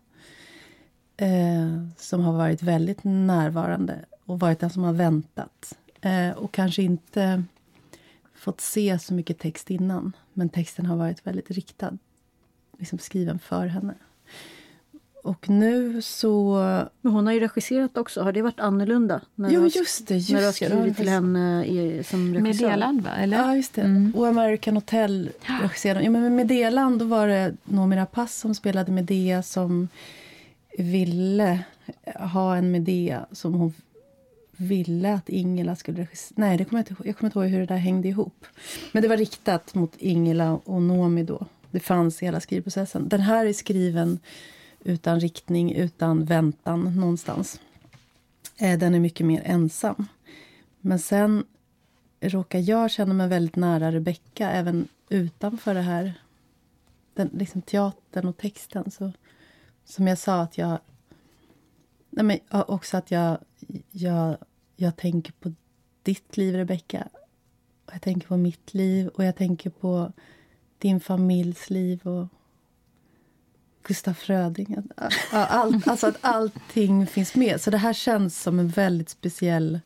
[1.16, 5.78] Eh, som har varit väldigt närvarande och varit den som har väntat.
[6.00, 7.44] Eh, och kanske inte
[8.34, 10.16] fått se så mycket text innan.
[10.32, 11.98] Men texten har varit väldigt riktad.
[12.78, 13.94] Liksom skriven för henne.
[15.22, 16.54] Och nu så...
[17.00, 18.22] Men hon har ju regisserat också.
[18.22, 19.20] Har det varit annorlunda?
[19.34, 20.14] När Jo, just det.
[20.14, 22.64] Just när du har det, det skrivit till henne i, som regissör?
[22.64, 23.10] Meddeland, va?
[23.10, 23.36] Eller?
[23.36, 24.12] Ja, just det.
[24.14, 25.30] Och American Hotel
[25.62, 26.04] regisserade.
[26.04, 29.88] Ja, men med Medeland då var det Noomi Rapace som spelade Medea som
[30.78, 31.64] ville
[32.14, 33.74] ha en Medea som hon
[34.56, 36.34] ville att Ingela skulle regissera.
[36.36, 38.46] Nej, det kommer jag, inte, jag kommer inte ihåg hur det där hängde ihop.
[38.92, 41.46] Men det var riktat mot Ingela och Noomi då.
[41.70, 43.08] Det fanns i hela skrivprocessen.
[43.08, 44.18] Den här är skriven
[44.84, 47.60] utan riktning, utan väntan någonstans.
[48.56, 50.06] Eh, den är mycket mer ensam.
[50.80, 51.44] Men sen
[52.20, 56.14] råkar jag känna mig väldigt nära Rebecka även utanför det här.
[57.14, 58.90] Den, liksom teatern och texten.
[58.90, 59.12] Så,
[59.84, 60.78] som jag sa, att jag...
[62.10, 63.38] Nej, men också att jag,
[63.90, 64.36] jag,
[64.76, 65.52] jag tänker på
[66.02, 67.08] ditt liv, Rebecka.
[67.92, 70.12] Jag tänker på mitt liv och jag tänker på
[70.78, 72.26] din familjs liv och
[73.82, 74.76] Gustaf Fröding.
[74.96, 77.60] Att- Allt, alltså att allting finns med.
[77.60, 79.80] Så det här känns som en väldigt speciell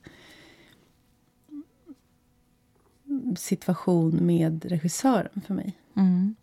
[3.37, 5.79] situation med regissören för mig.
[5.97, 6.35] Mm.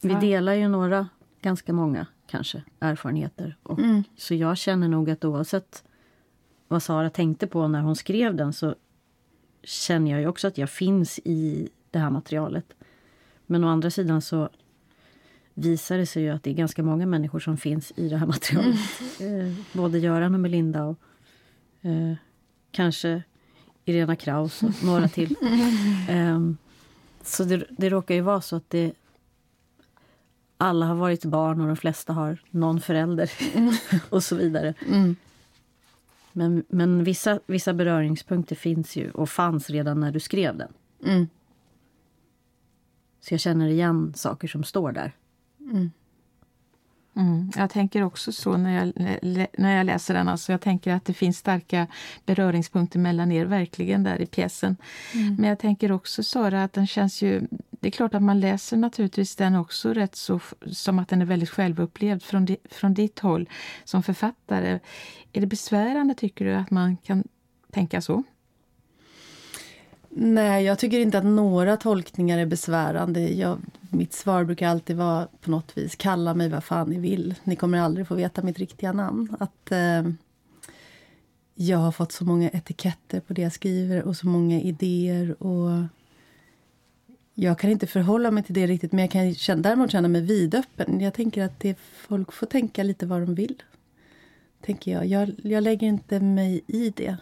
[0.00, 1.08] Vi delar ju några,
[1.42, 3.56] ganska många kanske, erfarenheter.
[3.62, 3.78] Och,
[4.16, 5.84] Så jag känner nog att oavsett
[6.68, 8.74] vad Sara tänkte på när hon skrev den så
[9.62, 12.74] känner jag ju också att jag finns i det här materialet.
[13.46, 14.48] Men å andra sidan så
[15.58, 18.26] visar det sig ju att det är ganska många människor som finns i det här
[18.26, 18.78] materialet.
[19.20, 20.98] Eh, både Göran och Melinda och
[21.82, 22.14] eh,
[22.70, 23.22] kanske
[23.84, 25.36] Irena Kraus och några till.
[26.08, 26.56] Ehm,
[27.22, 28.92] så det, det råkar ju vara så att det
[30.56, 33.30] alla har varit barn och de flesta har någon förälder
[34.10, 34.74] och så vidare.
[34.88, 35.16] Mm.
[36.32, 40.72] Men, men vissa, vissa beröringspunkter finns ju och fanns redan när du skrev den.
[41.04, 41.28] Mm.
[43.20, 45.12] Så jag känner igen saker som står där.
[45.70, 45.90] Mm.
[47.16, 48.92] Mm, jag tänker också så när jag,
[49.58, 50.28] när jag läser den.
[50.28, 51.86] Alltså jag tänker att det finns starka
[52.26, 54.76] beröringspunkter mellan er verkligen där i pjäsen.
[55.14, 55.34] Mm.
[55.34, 57.46] Men jag tänker också Sara att den känns ju...
[57.70, 61.26] Det är klart att man läser naturligtvis den också rätt så som att den är
[61.26, 63.48] väldigt självupplevd från, di, från ditt håll
[63.84, 64.78] som författare.
[65.32, 67.24] Är det besvärande tycker du att man kan
[67.72, 68.22] tänka så?
[70.18, 73.20] Nej, jag tycker inte att några tolkningar är besvärande.
[73.20, 73.58] Jag,
[73.90, 77.34] mitt svar brukar alltid vara på något vis, kalla mig vad fan ni vill.
[77.44, 79.36] Ni kommer aldrig få veta mitt riktiga namn.
[79.40, 80.02] Att eh,
[81.54, 85.42] Jag har fått så många etiketter på det jag skriver och så många idéer.
[85.42, 85.84] och
[87.34, 90.20] Jag kan inte förhålla mig till det riktigt, men jag kan känna, däremot känna mig
[90.20, 91.00] vidöppen.
[91.00, 93.62] Jag tänker att det, folk får tänka lite vad de vill.
[94.64, 95.06] Tänker jag.
[95.06, 95.34] jag.
[95.42, 97.16] Jag lägger inte mig i det.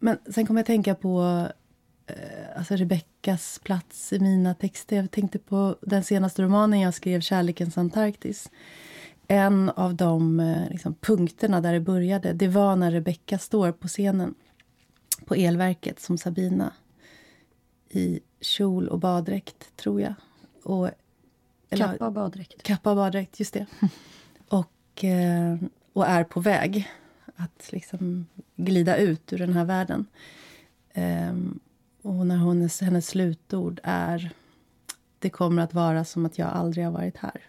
[0.00, 1.46] Men sen kommer jag tänka på
[2.06, 4.96] eh, alltså Rebeckas plats i mina texter.
[4.96, 8.50] Jag tänkte på den senaste romanen jag skrev, Kärlekens Antarktis.
[9.28, 13.88] En av de eh, liksom, punkterna där det började, det var när Rebecka står på
[13.88, 14.34] scenen
[15.24, 16.72] på elverket som Sabina
[17.88, 20.14] i kjol och baddräkt, tror jag.
[20.62, 20.90] Och,
[21.70, 22.62] eller, kappa och baddräkt.
[22.62, 23.66] Kappa och baddräkt, just det.
[24.48, 25.56] och, eh,
[25.92, 26.88] och är på väg
[27.40, 28.26] att liksom
[28.56, 30.06] glida ut ur den här världen.
[30.94, 31.60] Um,
[32.02, 34.32] och när hon, hennes slutord är
[35.18, 37.42] det kommer att vara som att jag aldrig har varit här.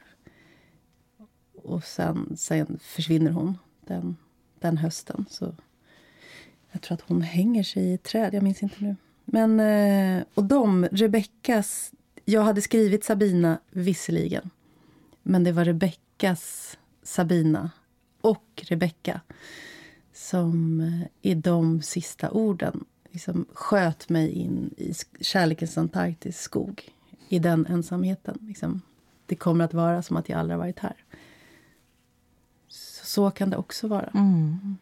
[1.56, 4.18] Och sen, sen försvinner hon den,
[4.60, 5.26] den hösten.
[5.30, 5.56] Så
[6.72, 8.96] jag tror att hon hänger sig i ett träd, jag minns inte nu.
[9.26, 11.92] Men, eh, och de, Rebeckas...
[12.26, 14.50] Jag hade skrivit Sabina visserligen.
[15.24, 17.72] Men det var Rebeckas Sabina
[18.22, 19.22] och Rebecka
[20.22, 26.89] som eh, i de sista orden liksom sköt mig in i kärlekens Antarktis skog.
[27.30, 28.38] I den ensamheten.
[28.41, 28.82] Liksom.
[29.26, 30.95] Det kommer att vara som att jag aldrig har varit här.
[32.67, 34.09] Så, så kan det också vara.
[34.13, 34.78] Mm.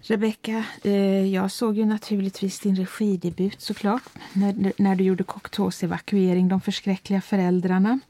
[0.00, 6.48] Rebecka, eh, jag såg ju naturligtvis din regidebut såklart när, när du gjorde Cocteaus evakuering,
[6.48, 8.00] De förskräckliga föräldrarna.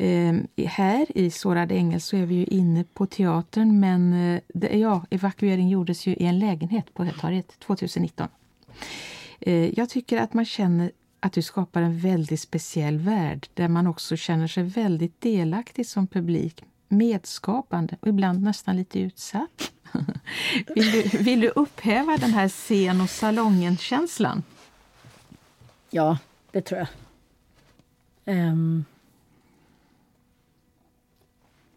[0.00, 4.78] Eh, här i Sårad ängel så är vi ju inne på teatern men eh, det,
[4.78, 8.28] ja, evakuering gjordes ju i en lägenhet på Hötorget 2019.
[9.40, 10.90] Eh, jag tycker att man känner
[11.20, 16.06] att du skapar en väldigt speciell värld där man också känner sig väldigt delaktig som
[16.06, 19.72] publik, medskapande och ibland nästan lite utsatt.
[20.74, 24.42] vill, du, vill du upphäva den här scen och salongen-känslan?
[25.90, 26.18] Ja,
[26.50, 26.88] det tror jag.
[28.36, 28.84] Um,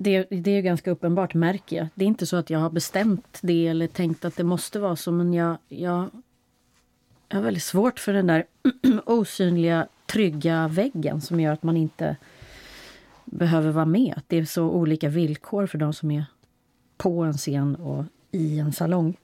[0.04, 1.88] det, det är ganska uppenbart, märker jag.
[1.96, 4.96] Det är inte så att jag har bestämt det eller tänkt att det måste vara
[4.96, 6.10] så, men jag, jag,
[7.30, 8.46] jag har väldigt svårt för den där
[9.06, 12.16] osynliga, trygga väggen som gör att man inte
[13.26, 14.14] behöver vara med.
[14.18, 16.26] Att det är så olika villkor för de som är
[16.98, 19.18] på en scen och i en salong.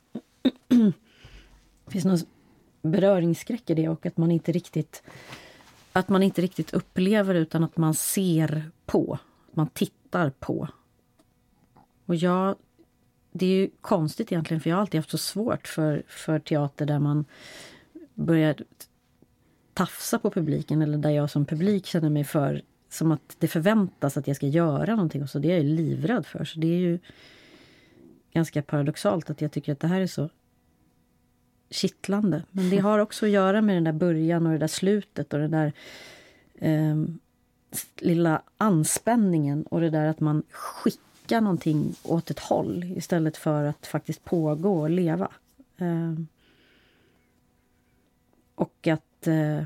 [1.86, 2.20] det finns någon
[2.82, 5.04] beröringsskräck i det och att man inte riktigt
[5.94, 9.20] att man inte riktigt upplever utan att man ser på.
[9.52, 9.97] Man tittar
[10.30, 10.68] på.
[12.06, 12.56] Och jag,
[13.32, 16.86] det är ju konstigt egentligen för jag har alltid haft så svårt för, för teater
[16.86, 17.26] där man
[18.14, 18.56] börjar
[19.74, 24.18] tafsa på publiken eller där jag som publik känner mig för som att det förväntas
[24.18, 26.46] att jag ska göra någonting och så det är jag livrädd för.
[26.46, 27.00] Så det är ju
[28.34, 30.30] ganska paradoxalt att jag tycker att det här är så
[31.70, 32.44] kittlande.
[32.52, 35.40] Men det har också att göra med den där början och det där slutet och
[35.40, 35.74] det där
[36.62, 37.20] um,
[37.96, 43.88] lilla anspänningen och det där att man skickar någonting åt ett håll istället för att
[43.88, 45.32] faktiskt pågå och leva.
[45.78, 46.14] Eh,
[48.56, 49.64] och att eh,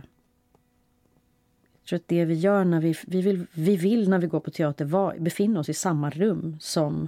[1.82, 4.40] jag tror att det vi gör när vi, vi, vill, vi vill när vi går
[4.40, 7.08] på teater var, befinna oss i samma rum som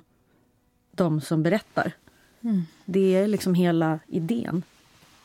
[0.92, 1.92] de som berättar.
[2.42, 2.62] Mm.
[2.86, 4.64] Det är liksom hela idén.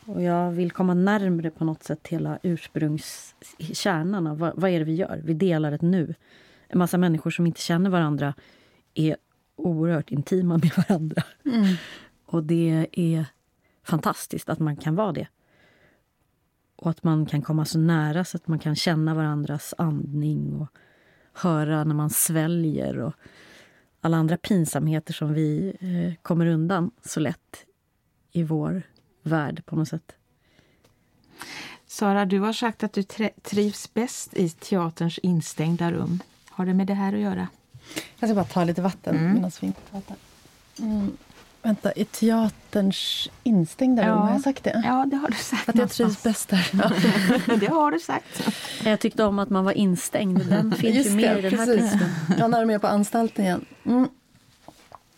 [0.09, 4.85] Och jag vill komma närmre på något sätt hela ursprungskärnan av vad, vad är det
[4.85, 5.21] vi gör?
[5.23, 6.15] Vi delar ett nu.
[6.67, 8.33] En massa människor som inte känner varandra
[8.93, 9.17] är
[9.55, 11.23] oerhört intima med varandra.
[11.45, 11.75] Mm.
[12.25, 13.25] Och det är
[13.83, 15.27] fantastiskt att man kan vara det.
[16.75, 20.67] Och att man kan komma så nära så att man kan känna varandras andning och
[21.33, 23.13] höra när man sväljer och
[24.01, 27.65] alla andra pinsamheter som vi eh, kommer undan så lätt
[28.31, 28.83] i vår
[29.23, 30.15] värld på något sätt.
[31.87, 33.03] Sara, du har sagt att du
[33.43, 36.19] trivs bäst i teaterns instängda rum.
[36.49, 37.47] Har det med det här att göra?
[38.19, 39.33] Jag ska bara ta lite vatten mm.
[39.33, 40.15] medan vi pratar.
[40.79, 41.17] Mm.
[41.61, 44.15] Vänta, i teaterns instängda rum, ja.
[44.15, 44.81] har jag sagt det?
[44.85, 45.69] Ja, det har du sagt.
[45.69, 46.69] Att jag trivs bäst där.
[46.73, 46.91] Ja.
[47.59, 48.49] det har du sagt.
[48.83, 50.49] Jag tyckte om att man var instängd.
[50.49, 52.09] Den finns Just ju med det, i den här texten.
[52.37, 53.65] Ja, när de är på anstalten igen.
[53.85, 54.07] Mm.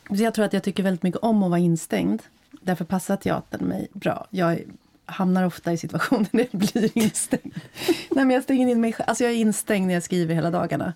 [0.10, 2.22] Så jag tror att jag tycker väldigt mycket om att vara instängd.
[2.62, 4.28] Därför passar teatern mig bra.
[4.30, 4.60] Jag
[5.06, 7.54] hamnar ofta i situationer där jag blir instängd.
[7.88, 10.94] Nej, men jag stänger in mig Alltså jag är instängd när jag skriver hela dagarna.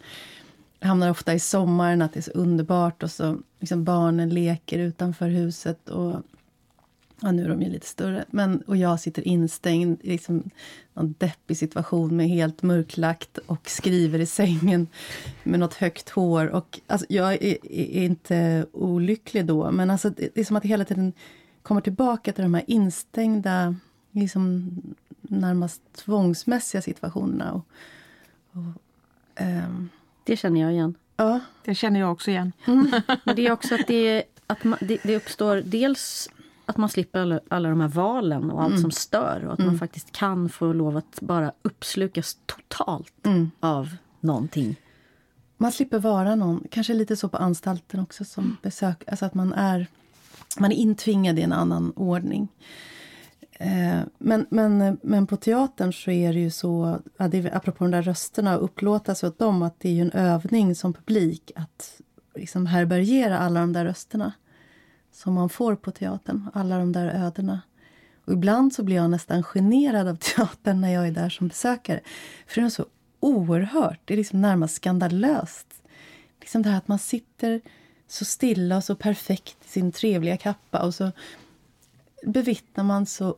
[0.79, 4.79] Jag hamnar ofta i sommaren, att det är så underbart och så liksom barnen leker
[4.79, 5.89] utanför huset.
[5.89, 6.21] Och,
[7.21, 8.25] ja, nu är de ju lite större.
[8.29, 10.49] Men, och jag sitter instängd i liksom
[10.93, 14.87] någon deppig situation med helt mörklagt och skriver i sängen
[15.43, 16.47] med något högt hår.
[16.47, 20.69] Och, alltså, jag är, är inte olycklig då, men alltså, det är som att det
[20.69, 21.13] hela tiden
[21.65, 23.75] kommer tillbaka till de här instängda,
[24.11, 24.71] liksom
[25.21, 27.53] närmast tvångsmässiga situationerna.
[27.53, 27.65] Och,
[28.51, 29.89] och, um,
[30.23, 30.95] det känner jag igen.
[31.17, 31.39] Ja.
[31.63, 32.51] Det känner jag också igen.
[32.67, 32.91] Mm.
[33.23, 36.29] Men det är också att, det, att man, det, det, uppstår dels
[36.65, 38.81] att man slipper alla, alla de här valen och allt mm.
[38.81, 39.71] som stör och att mm.
[39.71, 43.51] man faktiskt kan få lov att bara uppslukas totalt mm.
[43.59, 44.75] av någonting.
[45.57, 49.53] Man slipper vara någon, kanske lite så på anstalten också som besök, alltså att man
[49.53, 49.87] är,
[50.59, 52.47] man är intvingad i en annan ordning.
[53.59, 56.99] Eh, men, men, men på teatern så är det ju så,
[57.51, 60.93] apropå de där rösterna, upplåta sig åt dem, att det är ju en övning som
[60.93, 62.01] publik att
[62.35, 64.33] liksom härbärgera alla de där rösterna
[65.11, 67.61] som man får på teatern, alla de där ödena.
[68.25, 71.99] Och ibland så blir jag nästan generad av teatern när jag är där som besökare.
[72.47, 72.85] För det är så
[73.19, 75.67] oerhört, det är liksom närmast skandalöst.
[76.39, 77.61] Liksom det här att man sitter
[78.07, 81.11] så stilla och så perfekt i sin trevliga kappa och så
[82.23, 83.35] bevittnar man så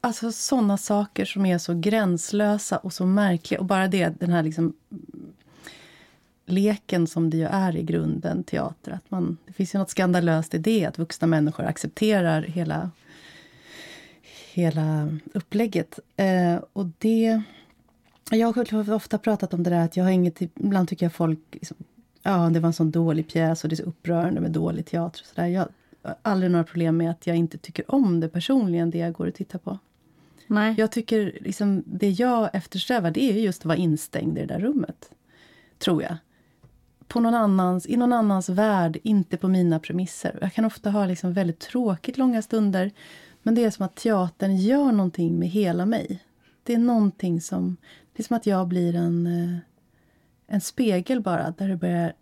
[0.00, 3.60] alltså sådana saker som är så gränslösa och så märkliga.
[3.60, 4.74] Och bara det, den här liksom
[6.46, 8.92] leken som det ju är i grunden, teater.
[8.92, 12.90] Att man, det finns ju något skandalöst i det, att vuxna människor accepterar hela,
[14.52, 15.98] hela upplägget.
[16.16, 17.42] Eh, och det...
[18.30, 20.40] Jag har ofta pratat om det där att jag har inget...
[20.40, 21.40] Ibland tycker jag folk...
[21.52, 21.76] Liksom,
[22.24, 25.20] ja, det var en sån dålig pjäs och det är så upprörande med dålig teater.
[25.22, 25.46] Och så där.
[25.46, 25.68] Jag
[26.02, 29.26] har aldrig några problem med att jag inte tycker om det personligen, det jag går
[29.26, 29.78] och tittar på.
[30.46, 30.74] Nej.
[30.78, 34.60] Jag tycker liksom, det jag eftersträvar det är just att vara instängd i det där
[34.60, 35.10] rummet.
[35.78, 36.16] Tror jag.
[37.08, 40.38] På någon annans, I någon annans värld, inte på mina premisser.
[40.40, 42.90] Jag kan ofta ha liksom väldigt tråkigt långa stunder.
[43.42, 46.24] Men det är som att teatern gör någonting med hela mig.
[46.62, 47.76] Det är någonting som...
[48.12, 49.58] Det är som att jag blir en, eh,
[50.46, 52.12] en spegel bara, där det börjar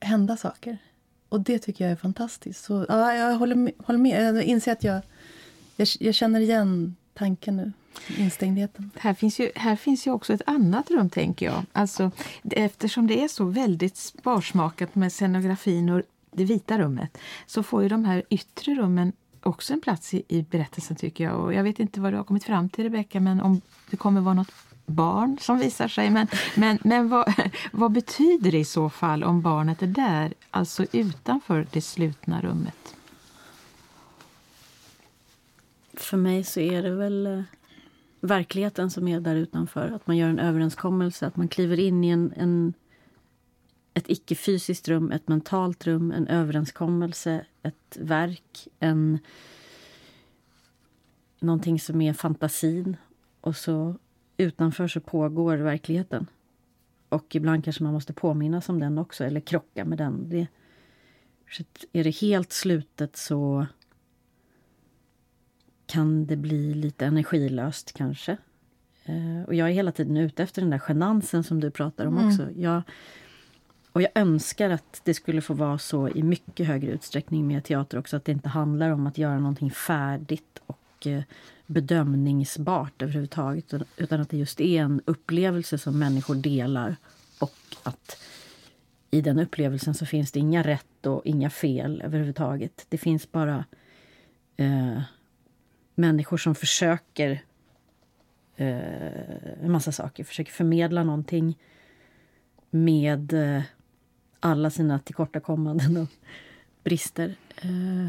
[0.00, 0.78] hända saker.
[1.28, 2.64] Och det tycker jag är fantastiskt.
[2.64, 3.72] Så, ja, jag håller med.
[3.78, 4.36] Håller med.
[4.36, 5.02] Jag inser att jag,
[5.76, 7.72] jag, jag känner igen tanken nu.
[8.16, 8.90] Instängdheten.
[8.96, 11.64] Här finns, ju, här finns ju också ett annat rum, tänker jag.
[11.72, 12.10] Alltså,
[12.50, 17.88] eftersom det är så väldigt sparsmakat med scenografin och det vita rummet så får ju
[17.88, 21.40] de här yttre rummen också en plats i, i berättelsen, tycker jag.
[21.40, 24.20] Och jag vet inte vad du har kommit fram till, Rebecka, men om det kommer
[24.20, 24.52] vara något
[24.88, 26.10] barn som visar sig.
[26.10, 26.26] Men,
[26.56, 27.34] men, men vad,
[27.72, 32.94] vad betyder det i så fall om barnet är där, alltså utanför det slutna rummet?
[35.94, 37.42] För mig så är det väl eh,
[38.20, 39.90] verkligheten som är där utanför.
[39.90, 42.74] Att man gör en överenskommelse, att man kliver in i en, en
[43.94, 49.18] ett icke-fysiskt rum, ett mentalt rum, en överenskommelse, ett verk, en
[51.40, 52.96] någonting som är fantasin.
[53.40, 53.96] Och så
[54.38, 56.26] utanför så pågår verkligheten.
[57.08, 60.28] Och ibland kanske man måste påminnas om den också, eller krocka med den.
[60.28, 60.46] Det,
[61.92, 63.66] är det helt slutet så
[65.86, 68.36] kan det bli lite energilöst kanske.
[69.04, 72.18] Eh, och jag är hela tiden ute efter den där genansen som du pratar om
[72.18, 72.28] mm.
[72.28, 72.48] också.
[72.56, 72.82] Jag,
[73.92, 77.98] och jag önskar att det skulle få vara så i mycket högre utsträckning med teater
[77.98, 78.16] också.
[78.16, 81.24] Att det inte handlar om att göra någonting färdigt och och
[81.66, 83.74] bedömningsbart överhuvudtaget.
[83.96, 86.96] Utan att det just är en upplevelse som människor delar.
[87.38, 88.22] Och att
[89.10, 92.86] i den upplevelsen så finns det inga rätt och inga fel överhuvudtaget.
[92.88, 93.64] Det finns bara
[94.56, 95.02] eh,
[95.94, 97.42] människor som försöker
[98.56, 100.24] eh, en massa saker.
[100.24, 101.58] Försöker förmedla någonting
[102.70, 103.62] med eh,
[104.40, 106.08] alla sina tillkortakommanden och
[106.84, 107.34] brister.
[107.56, 108.08] Eh,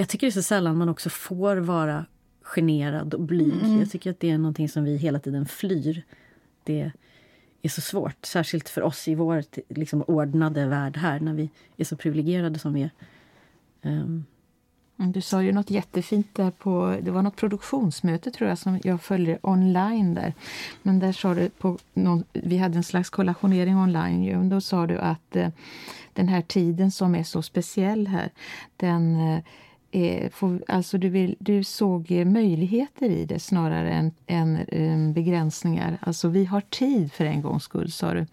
[0.00, 2.06] jag tycker det är så sällan man också får vara
[2.42, 3.62] generad och blyg.
[3.62, 3.78] Mm.
[3.78, 6.02] Jag tycker att det är någonting som vi hela tiden flyr.
[6.64, 6.90] Det
[7.62, 11.84] är så svårt, särskilt för oss i vår liksom, ordnade värld här när vi är
[11.84, 12.90] så privilegierade som vi är.
[13.82, 14.24] Um,
[14.96, 19.02] du sa ju något jättefint där på, det var något produktionsmöte tror jag som jag
[19.02, 20.34] följde online där.
[20.82, 24.86] Men där sa du, på någon, vi hade en slags kollationering online ju, då sa
[24.86, 25.48] du att eh,
[26.12, 28.30] den här tiden som är så speciell här,
[28.76, 29.40] den eh,
[29.90, 35.14] eh, får, alltså du, vill, du såg eh, möjligheter i det snarare än, än eh,
[35.14, 35.98] begränsningar.
[36.00, 38.26] Alltså vi har tid för en gångs skull, sa du.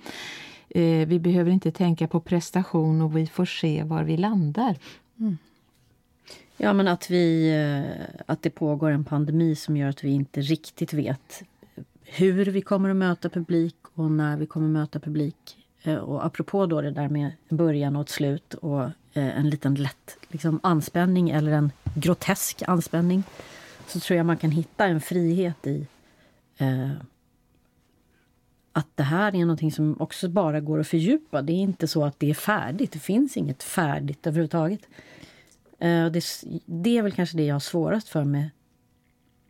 [0.69, 4.77] Eh, vi behöver inte tänka på prestation och vi får se var vi landar.
[5.19, 5.37] Mm.
[6.57, 10.41] Ja, men att, vi, eh, att det pågår en pandemi som gör att vi inte
[10.41, 11.43] riktigt vet
[12.03, 15.57] hur vi kommer att möta publik och när vi kommer att möta publik.
[15.83, 19.75] Eh, och apropå då det där med början och ett slut och Eh, en liten
[19.75, 23.23] lätt liksom, anspänning eller en grotesk anspänning
[23.87, 25.87] så tror jag man kan hitta en frihet i
[26.57, 26.91] eh,
[28.71, 31.41] att det här är någonting som också bara går att fördjupa.
[31.41, 32.91] Det är inte så att det är färdigt.
[32.91, 34.81] Det finns inget färdigt överhuvudtaget.
[35.79, 36.23] Eh, det,
[36.65, 38.49] det är väl kanske det jag har svårast för med,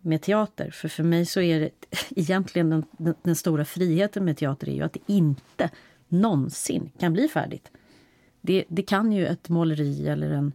[0.02, 0.72] med teater.
[0.72, 1.70] För för mig så är det
[2.10, 5.70] egentligen den, den, den, stora friheten med teater är ju att det inte
[6.08, 7.72] någonsin kan bli färdigt.
[8.48, 10.54] Det, det kan ju ett måleri eller en,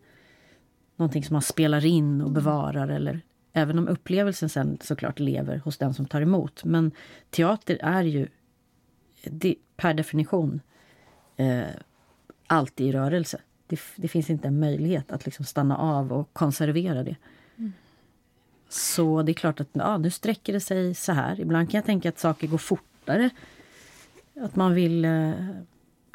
[0.96, 3.20] någonting som man spelar in och bevarar eller
[3.52, 6.64] även om upplevelsen sen såklart lever hos den som tar emot.
[6.64, 6.92] Men
[7.30, 8.28] teater är ju
[9.24, 10.60] det, per definition
[11.36, 11.62] eh,
[12.46, 13.40] alltid i rörelse.
[13.66, 17.16] Det, det, finns inte en möjlighet att liksom stanna av och konservera det.
[17.56, 17.72] Mm.
[18.68, 21.40] Så det är klart att ja, nu sträcker det sig så här.
[21.40, 23.30] Ibland kan jag tänka att saker går fortare.
[24.40, 25.32] Att man vill eh,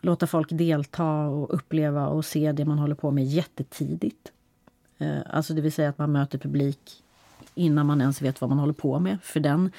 [0.08, 4.32] låta folk delta och uppleva och se det man håller på med jättetidigt.
[4.98, 7.04] Eh, alltså det vill säga att man möter publik
[7.56, 9.18] innan man ens vet vad man håller på med.
[9.24, 9.72] För den,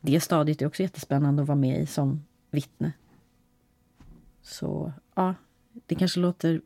[0.00, 2.92] det stadiet är också jättespännande att vara med i som vittne.
[4.42, 5.34] Så ja,
[5.86, 6.60] det kanske låter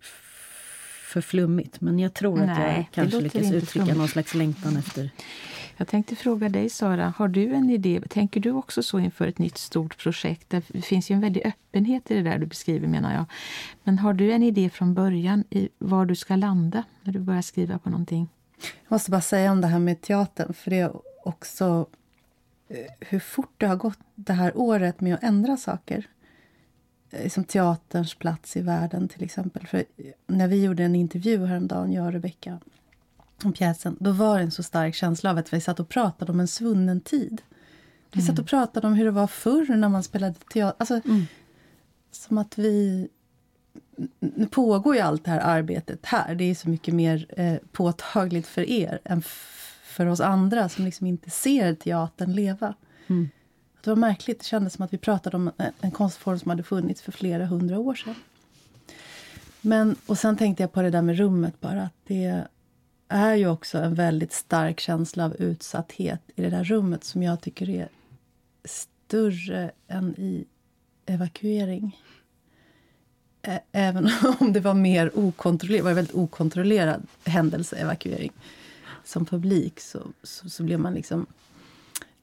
[1.17, 3.97] för flummigt men jag tror Nej, att jag kanske lyckas uttrycka flummigt.
[3.97, 5.11] någon slags längtan efter...
[5.77, 8.01] Jag tänkte fråga dig Sara, har du en idé?
[8.11, 10.51] Tänker du också så inför ett nytt stort projekt?
[10.51, 13.25] Det finns ju en väldig öppenhet i det där du beskriver menar jag.
[13.85, 17.43] Men har du en idé från början i var du ska landa när du börjar
[17.43, 18.29] skriva på någonting?
[18.63, 20.93] Jag måste bara säga om det här med teatern, för det är
[21.25, 21.87] också
[22.69, 26.07] eh, hur fort det har gått det här året med att ändra saker.
[27.11, 29.67] Eh, som teaterns plats i världen till exempel.
[29.67, 29.85] För
[30.27, 32.59] när vi gjorde en intervju häromdagen, jag och Rebecka,
[33.45, 36.33] om pjäsen, då var det en så stark känsla av att vi satt och pratade
[36.33, 37.43] om en svunnen tid.
[38.13, 38.27] Vi mm.
[38.27, 40.77] satt och pratade om hur det var förr när man spelade teater.
[40.79, 41.27] Alltså, mm.
[42.11, 43.09] Som att vi...
[44.19, 46.35] Nu pågår ju allt det här arbetet här.
[46.35, 49.23] Det är så mycket mer eh, påtagligt för er än
[49.83, 52.75] för oss andra som liksom inte ser teatern leva.
[53.07, 53.29] Mm.
[53.87, 54.39] Det var märkligt.
[54.39, 57.79] Det kändes som att vi pratade om en, konstform som hade funnits för flera hundra
[57.79, 58.15] år sedan.
[59.61, 61.83] Men, och sen tänkte jag på det där med rummet bara.
[61.83, 62.45] Att det
[63.09, 67.41] är ju också en väldigt stark känsla av utsatthet i det där rummet som jag
[67.41, 67.89] tycker är
[68.65, 70.45] större än i
[71.07, 72.01] evakuering.
[73.73, 74.11] Även
[74.41, 78.33] om det var mer okontrollerad, var en väldigt okontrollerad händelse, evakuering.
[79.05, 81.27] Som publik så, så, så blev man liksom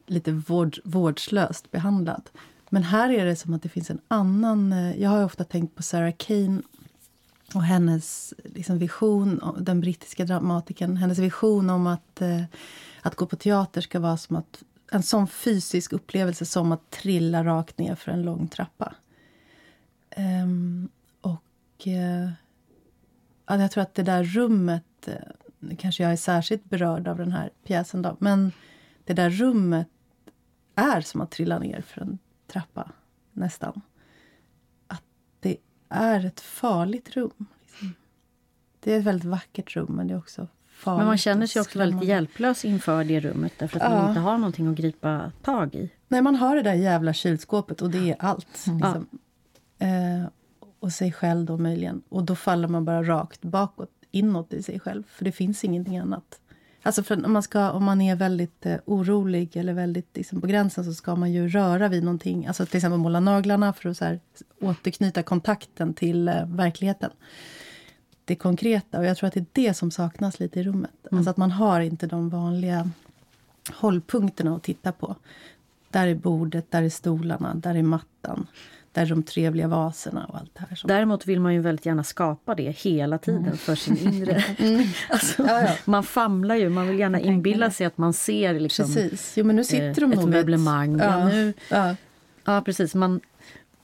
[0.06, 2.30] lite vård, vårdslöst behandlad.
[2.70, 4.74] Men här är det som att det finns en annan...
[4.74, 6.62] Eh, jag har ofta tänkt på Sarah Kane
[7.54, 12.44] och hennes liksom vision, den brittiska dramatikern, hennes vision om att, eh,
[13.02, 17.44] att gå på teater ska vara som att, en sån fysisk upplevelse som att trilla
[17.44, 18.94] rakt ner för en lång trappa.
[20.18, 20.90] Um,
[21.22, 22.30] och uh,
[23.48, 25.10] jag tror att det där rummet,
[25.60, 28.52] Nu kanske jag är särskilt berörd av den här pjäsen då, men
[29.06, 29.88] det där rummet
[30.76, 32.92] är som att trilla ner för en trappa,
[33.32, 33.82] nästan.
[34.88, 35.04] Att
[35.40, 35.58] det
[35.90, 37.46] är ett farligt rum.
[37.62, 37.94] Liksom.
[38.80, 40.98] Det är ett väldigt vackert rum, men det är också farligt.
[40.98, 43.98] Men man känner sig också väldigt hjälplös inför det rummet därför att ja.
[43.98, 45.92] man inte har någonting att gripa tag i.
[46.08, 48.68] Nej, man har det där jävla kylskåpet och det är allt.
[48.68, 48.78] Mm.
[48.78, 49.08] Liksom.
[49.78, 49.88] Ja.
[49.88, 50.28] Eh,
[50.80, 52.02] och sig själv då möjligen.
[52.10, 55.04] Och då faller man bara rakt bakåt, inåt i sig själv.
[55.08, 56.40] För det finns ingenting annat.
[56.86, 60.48] Alltså för om, man ska, om man är väldigt eh, orolig eller väldigt liksom, på
[60.48, 62.48] gränsen så ska man ju röra vid någonting.
[62.48, 64.20] Alltså till exempel måla naglarna för att så här,
[64.62, 67.12] återknyta kontakten till eh, verkligheten.
[68.26, 69.00] Det konkreta.
[69.00, 71.08] Och jag tror att det är det som saknas lite i rummet.
[71.12, 71.18] Mm.
[71.18, 72.90] Alltså att man har inte de vanliga
[73.74, 75.16] hållpunkterna att titta på.
[75.90, 78.48] Där är bordet, där är stolarna, där är mattan.
[78.94, 80.82] Där är de trevliga vaserna och allt det här.
[80.86, 83.58] Däremot vill man ju väldigt gärna skapa det hela tiden mm.
[83.58, 84.44] för sin inre...
[84.58, 84.86] Mm.
[85.10, 85.76] Alltså, ja, ja.
[85.86, 89.34] Man famlar ju, man vill gärna inbilla sig att man ser liksom, precis.
[89.38, 90.98] Jo, men nu sitter de eh, ett möblemang.
[91.00, 91.20] Ja.
[91.20, 91.54] Ja, nu,
[92.46, 92.62] ja.
[92.66, 92.96] precis.
[92.96, 93.22] Man,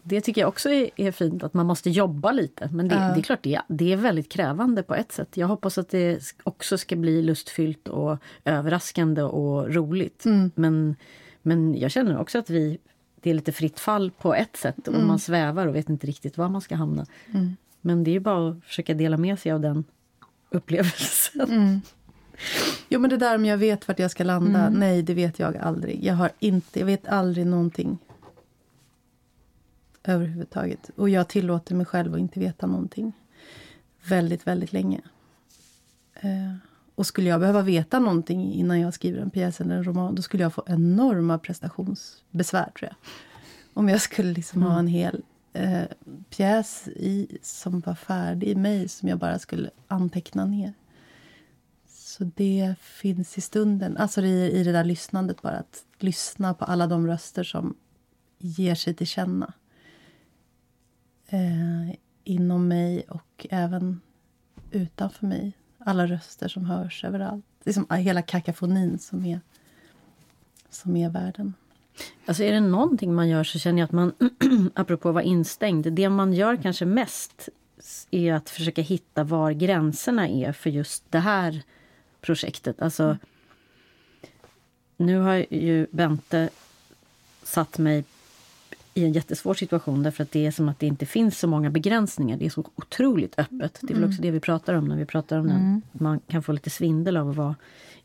[0.03, 2.69] det tycker jag också är, är, fint, att man måste jobba lite.
[2.71, 5.37] Men det, det är klart, det, det är väldigt krävande på ett sätt.
[5.37, 10.25] Jag hoppas att det också ska bli lustfyllt och överraskande och roligt.
[10.25, 10.51] Mm.
[10.55, 10.95] Men,
[11.41, 12.77] men jag känner också att vi,
[13.21, 15.07] det är lite fritt fall på ett sätt och mm.
[15.07, 17.05] man svävar och vet inte riktigt var man ska hamna.
[17.33, 17.55] Mm.
[17.81, 19.83] Men det är bara att försöka dela med sig av den
[20.49, 21.41] upplevelsen.
[21.41, 21.81] Mm.
[22.89, 24.79] Jo men det där om jag vet vart jag ska landa, mm.
[24.79, 26.03] nej det vet jag aldrig.
[26.03, 27.97] Jag, har inte, jag vet aldrig någonting.
[30.03, 30.89] Överhuvudtaget.
[30.95, 33.13] Och jag tillåter mig själv att inte veta någonting.
[34.03, 35.01] Väldigt, väldigt länge.
[36.15, 36.68] Eh,
[36.99, 40.21] och skulle jag behöva veta någonting innan jag skriver en pjäs eller en roman, då
[40.21, 42.95] skulle jag få enorma prestationsbesvär tror jag.
[43.73, 44.71] Om jag skulle liksom mm.
[44.71, 45.23] ha en hel
[45.53, 45.83] eh,
[46.29, 50.73] pjäs i, som var färdig i mig, som jag bara skulle anteckna ner.
[51.87, 55.57] Så det finns i stunden, alltså i, i det där lyssnandet bara.
[55.57, 57.75] Att lyssna på alla de röster som
[58.37, 59.53] ger sig till känna.
[61.27, 64.01] Eh, inom mig och även
[64.71, 65.53] utanför mig.
[65.89, 67.45] Alla röster som hörs överallt.
[67.63, 69.39] Liksom hela kakafonin som är,
[70.69, 71.53] som är världen.
[72.25, 74.13] Alltså är det någonting man gör så känner jag att man,
[74.73, 77.49] apropå att vara instängd, det man gör kanske mest
[78.11, 81.63] är att försöka hitta var gränserna är för just det här
[82.21, 82.81] projektet.
[82.81, 83.17] Alltså,
[84.97, 86.49] nu har ju Bente
[87.43, 88.03] satt mig
[88.99, 91.69] i en jättesvår situation därför att det är som att det inte finns så många
[91.69, 92.37] begränsningar.
[92.37, 93.79] Det är så otroligt öppet.
[93.81, 95.57] Det är väl också det vi pratar om när vi pratar om mm.
[95.57, 95.81] den.
[95.91, 97.55] Man kan få lite svindel av att vara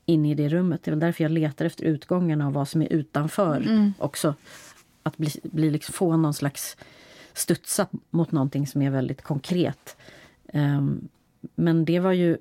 [0.06, 0.82] inne i det rummet.
[0.84, 3.92] Det är väl därför jag letar efter utgångarna och vad som är utanför mm.
[3.98, 4.34] också.
[5.02, 6.76] Att bli, bli liksom, få någon slags
[7.32, 9.96] studsa mot någonting som är väldigt konkret.
[10.52, 11.08] Um,
[11.54, 12.38] men det var ju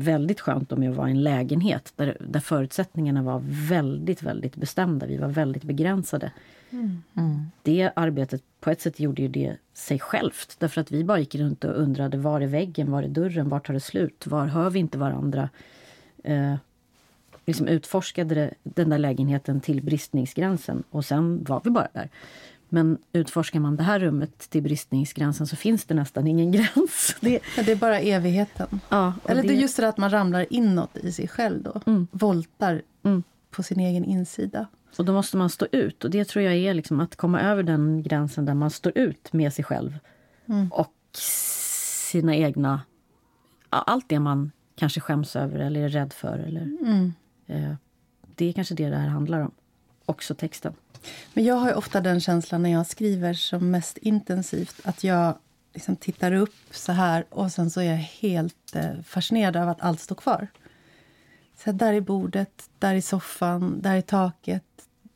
[0.00, 5.06] väldigt skönt om jag var i en lägenhet där, där förutsättningarna var väldigt, väldigt bestämda.
[5.06, 6.32] Vi var väldigt begränsade.
[6.70, 7.02] Mm.
[7.16, 7.46] Mm.
[7.62, 10.56] Det arbetet på ett sätt gjorde ju det sig självt.
[10.58, 13.60] Därför att vi bara gick runt och undrade var är väggen, var är dörren, var
[13.60, 15.48] tar det slut, var hör vi inte varandra?
[16.24, 16.54] Eh,
[17.46, 22.08] liksom utforskade den där lägenheten till bristningsgränsen och sen var vi bara där.
[22.72, 27.16] Men utforskar man det här rummet till bristningsgränsen så finns det nästan ingen gräns.
[27.20, 28.80] Det, ja, det är bara evigheten.
[28.88, 31.80] Ja, Eller det är just det att man ramlar inåt i sig själv då.
[31.86, 32.06] Mm.
[32.10, 33.22] Voltar mm.
[33.50, 34.66] på sin egen insida.
[34.98, 36.04] Och då måste man stå ut.
[36.04, 39.32] Och det tror jag är liksom att komma över den gränsen där man står ut
[39.32, 39.98] med sig själv.
[40.46, 40.68] Mm.
[40.72, 40.94] Och
[42.10, 42.80] sina egna...
[43.70, 46.38] Allt det man kanske skäms över eller är rädd för.
[46.38, 47.12] Eller, mm.
[47.46, 47.74] eh,
[48.34, 49.50] det är kanske det det här handlar om.
[50.06, 50.72] Också texten.
[51.34, 55.38] Men jag har ofta den känslan när jag skriver som mest intensivt att jag
[55.74, 59.80] liksom tittar upp så här och sen så är jag helt eh, fascinerad av att
[59.80, 60.48] allt står kvar.
[61.64, 64.64] Så där är bordet, där är soffan, där är taket.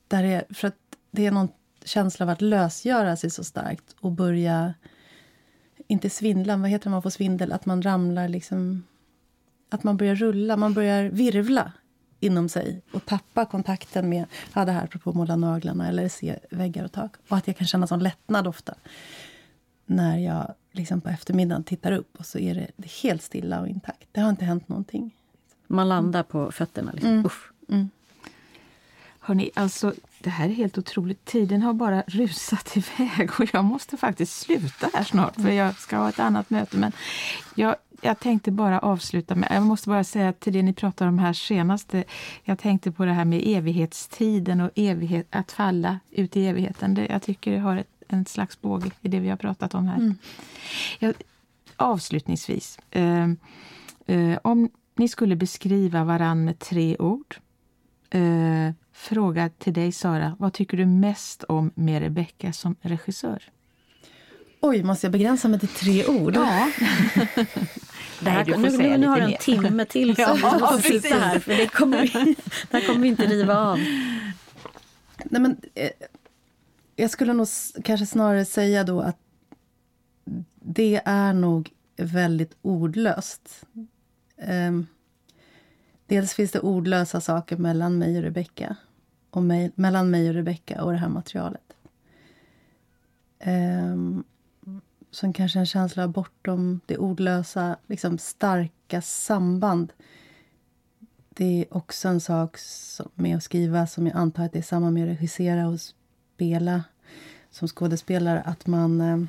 [0.08, 0.78] Där är, för att
[1.10, 1.48] det är någon
[1.84, 4.74] känsla av att lösgöra sig så starkt och börja...
[5.86, 7.52] Inte svindla, vad heter det man får svindel?
[7.52, 8.84] Att man ramlar liksom...
[9.70, 11.72] Att man börjar rulla, man börjar virvla
[12.24, 16.38] inom sig och tappa kontakten med ja, det här apropå att måla naglarna eller se
[16.50, 17.12] väggar och tak.
[17.28, 18.74] Och att jag kan känna sån lättnad ofta
[19.86, 23.60] när jag liksom på eftermiddagen tittar upp och så är det, det är helt stilla
[23.60, 24.08] och intakt.
[24.12, 25.10] Det har inte hänt någonting.
[25.66, 26.92] Man landar på fötterna.
[26.92, 27.10] Liksom.
[27.10, 27.26] Mm.
[27.26, 27.52] Uff.
[27.68, 27.90] Mm.
[29.18, 31.24] Hörrni, alltså det här är helt otroligt.
[31.24, 35.96] Tiden har bara rusat iväg och jag måste faktiskt sluta här snart för jag ska
[35.96, 36.76] ha ett annat möte.
[36.76, 36.92] Men
[37.54, 41.18] jag, jag tänkte bara avsluta med, jag måste bara säga till det ni pratade om
[41.18, 42.04] här senaste,
[42.42, 46.94] jag tänkte på det här med evighetstiden och evighet, att falla ut i evigheten.
[46.94, 49.86] Det, jag tycker det har ett, en slags båge i det vi har pratat om
[49.86, 49.96] här.
[49.96, 50.14] Mm.
[50.98, 51.14] Jag,
[51.76, 53.28] avslutningsvis, eh,
[54.06, 57.36] eh, om ni skulle beskriva varann med tre ord.
[58.10, 63.42] Eh, fråga till dig Sara, vad tycker du mest om med Rebecca som regissör?
[64.60, 66.36] Oj, måste jag begränsa mig till tre ord?
[66.36, 66.70] Ja.
[68.20, 70.82] det här, Nej, nu, nu, nu har du en timme till som ja, vi måste
[70.82, 72.36] sitta här, för det kommer, vi,
[72.70, 73.78] det här kommer vi inte riva av.
[75.24, 75.90] Nej, men, eh,
[76.96, 77.48] jag skulle nog
[77.84, 79.16] kanske snarare säga då att
[80.60, 83.66] det är nog väldigt ordlöst.
[84.36, 84.86] Um,
[86.06, 88.76] dels finns det ordlösa saker mellan mig och Rebecka.
[89.30, 91.60] Och mig, mellan mig och Rebecka och det här materialet.
[93.46, 94.24] Um,
[95.14, 99.92] som kanske en känsla bortom det ordlösa, liksom starka samband.
[101.28, 102.58] Det är också en sak
[103.14, 106.84] med att skriva som jag antar att det är samma med att regissera och spela
[107.50, 108.42] som skådespelare.
[108.42, 109.00] Att man...
[109.00, 109.24] Eh,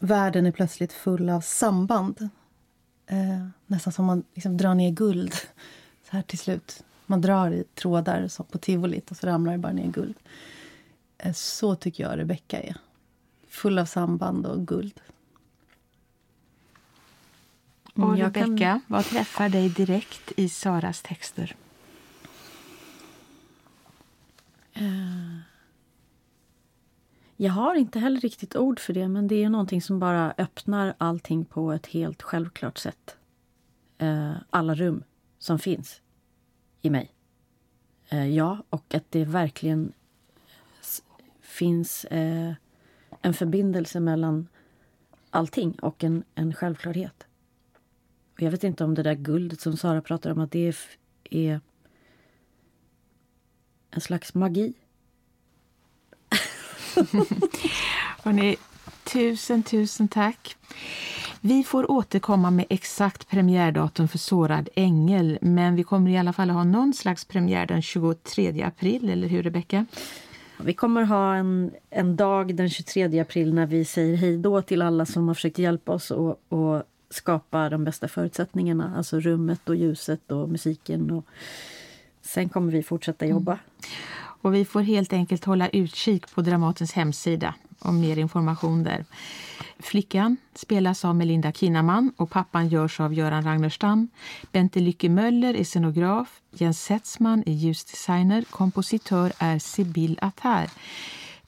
[0.00, 2.28] världen är plötsligt full av samband.
[3.06, 5.34] Eh, nästan som man liksom drar ner guld
[6.10, 6.84] så här till slut.
[7.06, 10.14] Man drar i trådar som på tivolit och så ramlar det bara ner guld.
[11.18, 12.76] Eh, så tycker jag Rebecka är
[13.48, 15.00] full av samband och guld.
[17.94, 21.56] Och Mm, jag kan- Rebecka, vad träffar dig direkt i Saras texter?
[27.36, 30.94] Jag har inte heller riktigt ord för det, men det är någonting som bara öppnar
[30.98, 33.16] allting på ett helt självklart sätt.
[33.98, 35.02] Eh, alla rum
[35.38, 36.00] som finns
[36.82, 37.10] i mig.
[38.08, 39.92] Eh, ja, och att det verkligen
[41.40, 42.52] finns eh,
[43.22, 44.48] en förbindelse mellan
[45.30, 47.26] allting och en, en självklarhet.
[48.34, 50.74] Och jag vet inte om det där guldet som Sara pratar om, att det
[51.30, 51.60] är,
[53.90, 54.74] en slags magi.
[58.22, 58.56] Hörrni,
[59.04, 60.56] tusen, tusen tack.
[61.40, 66.50] Vi får återkomma med exakt premiärdatum för Sårad ängel men vi kommer i alla fall
[66.50, 69.86] att ha någon slags premiär den 23 april, eller hur Rebecka?
[70.60, 74.82] Vi kommer ha en, en dag den 23 april när vi säger hej då till
[74.82, 78.94] alla som har försökt hjälpa oss och, och skapa de bästa förutsättningarna.
[78.96, 81.10] Alltså rummet och ljuset och musiken.
[81.10, 81.24] Och
[82.22, 83.52] sen kommer vi fortsätta jobba.
[83.52, 83.64] Mm.
[84.18, 87.54] Och vi får helt enkelt hålla utkik på Dramatens hemsida
[87.86, 89.04] om mer information där.
[89.78, 94.08] Flickan spelas av Melinda Kinnaman och pappan görs av Göran Ragnerstam.
[94.52, 96.40] Bente Lycke Möller är scenograf.
[96.50, 98.44] Jens Setzman är ljusdesigner.
[98.50, 100.70] Kompositör är Sibyl Attar.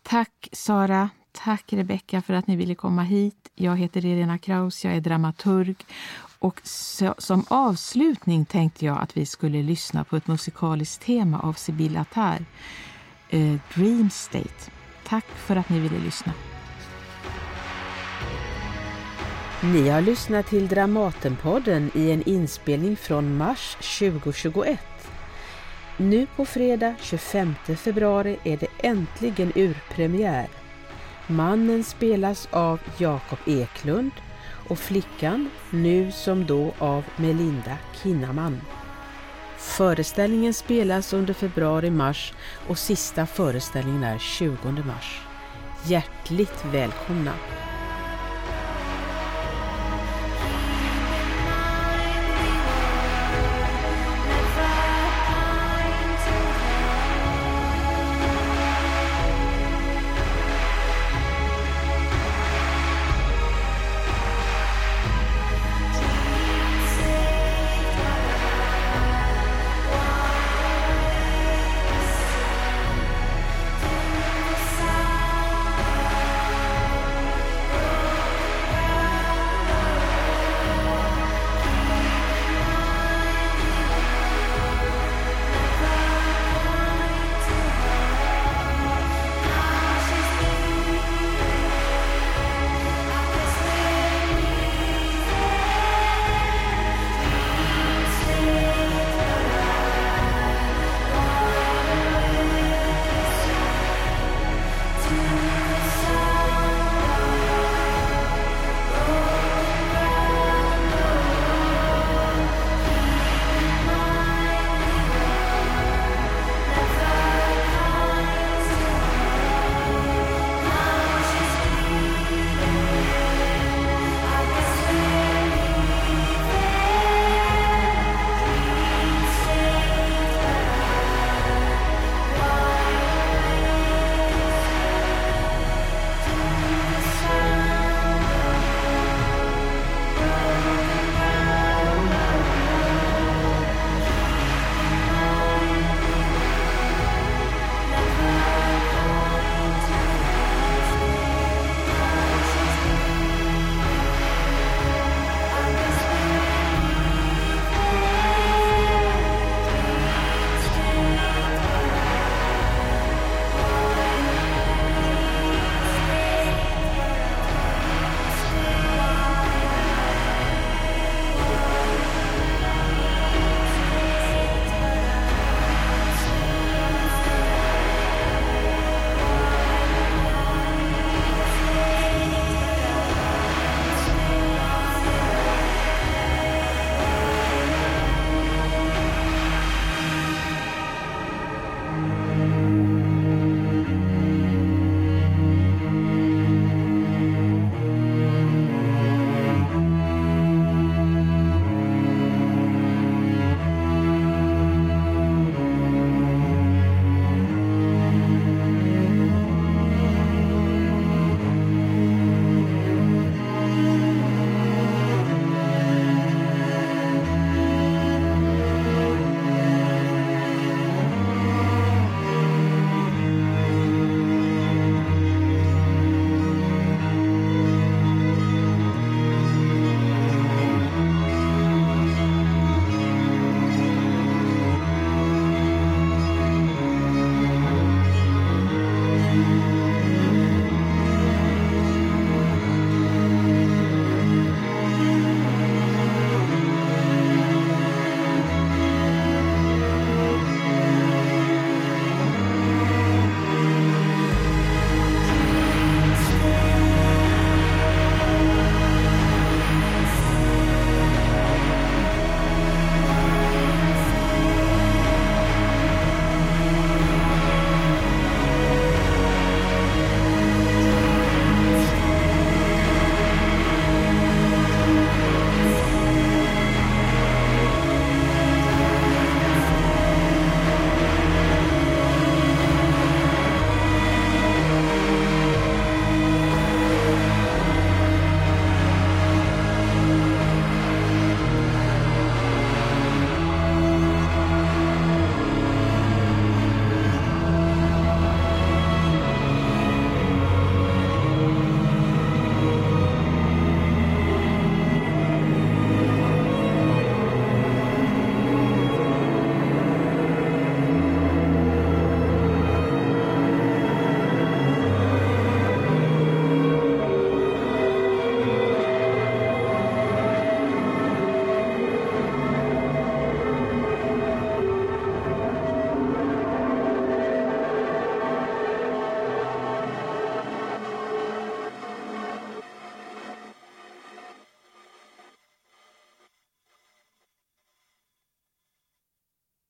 [0.03, 3.51] Tack Sara, tack Rebecka för att ni ville komma hit.
[3.55, 5.77] Jag heter Elena Kraus, jag är dramaturg.
[6.39, 11.53] Och så, som avslutning tänkte jag att vi skulle lyssna på ett musikaliskt tema av
[11.53, 12.45] Sibyl Attar.
[13.31, 14.78] Eh, Dream State.
[15.09, 16.33] Tack för att ni ville lyssna.
[19.63, 24.81] Ni har lyssnat till Dramatenpodden i en inspelning från mars 2021.
[25.97, 30.49] Nu på fredag 25 februari är det äntligen urpremiär.
[31.27, 34.13] Mannen spelas av Jakob Eklund
[34.69, 38.61] och flickan nu som då av Melinda Kinnaman.
[39.59, 42.33] Föreställningen spelas under februari-mars
[42.69, 44.57] och sista föreställningen är 20
[44.87, 45.21] mars.
[45.87, 47.33] Hjärtligt välkomna!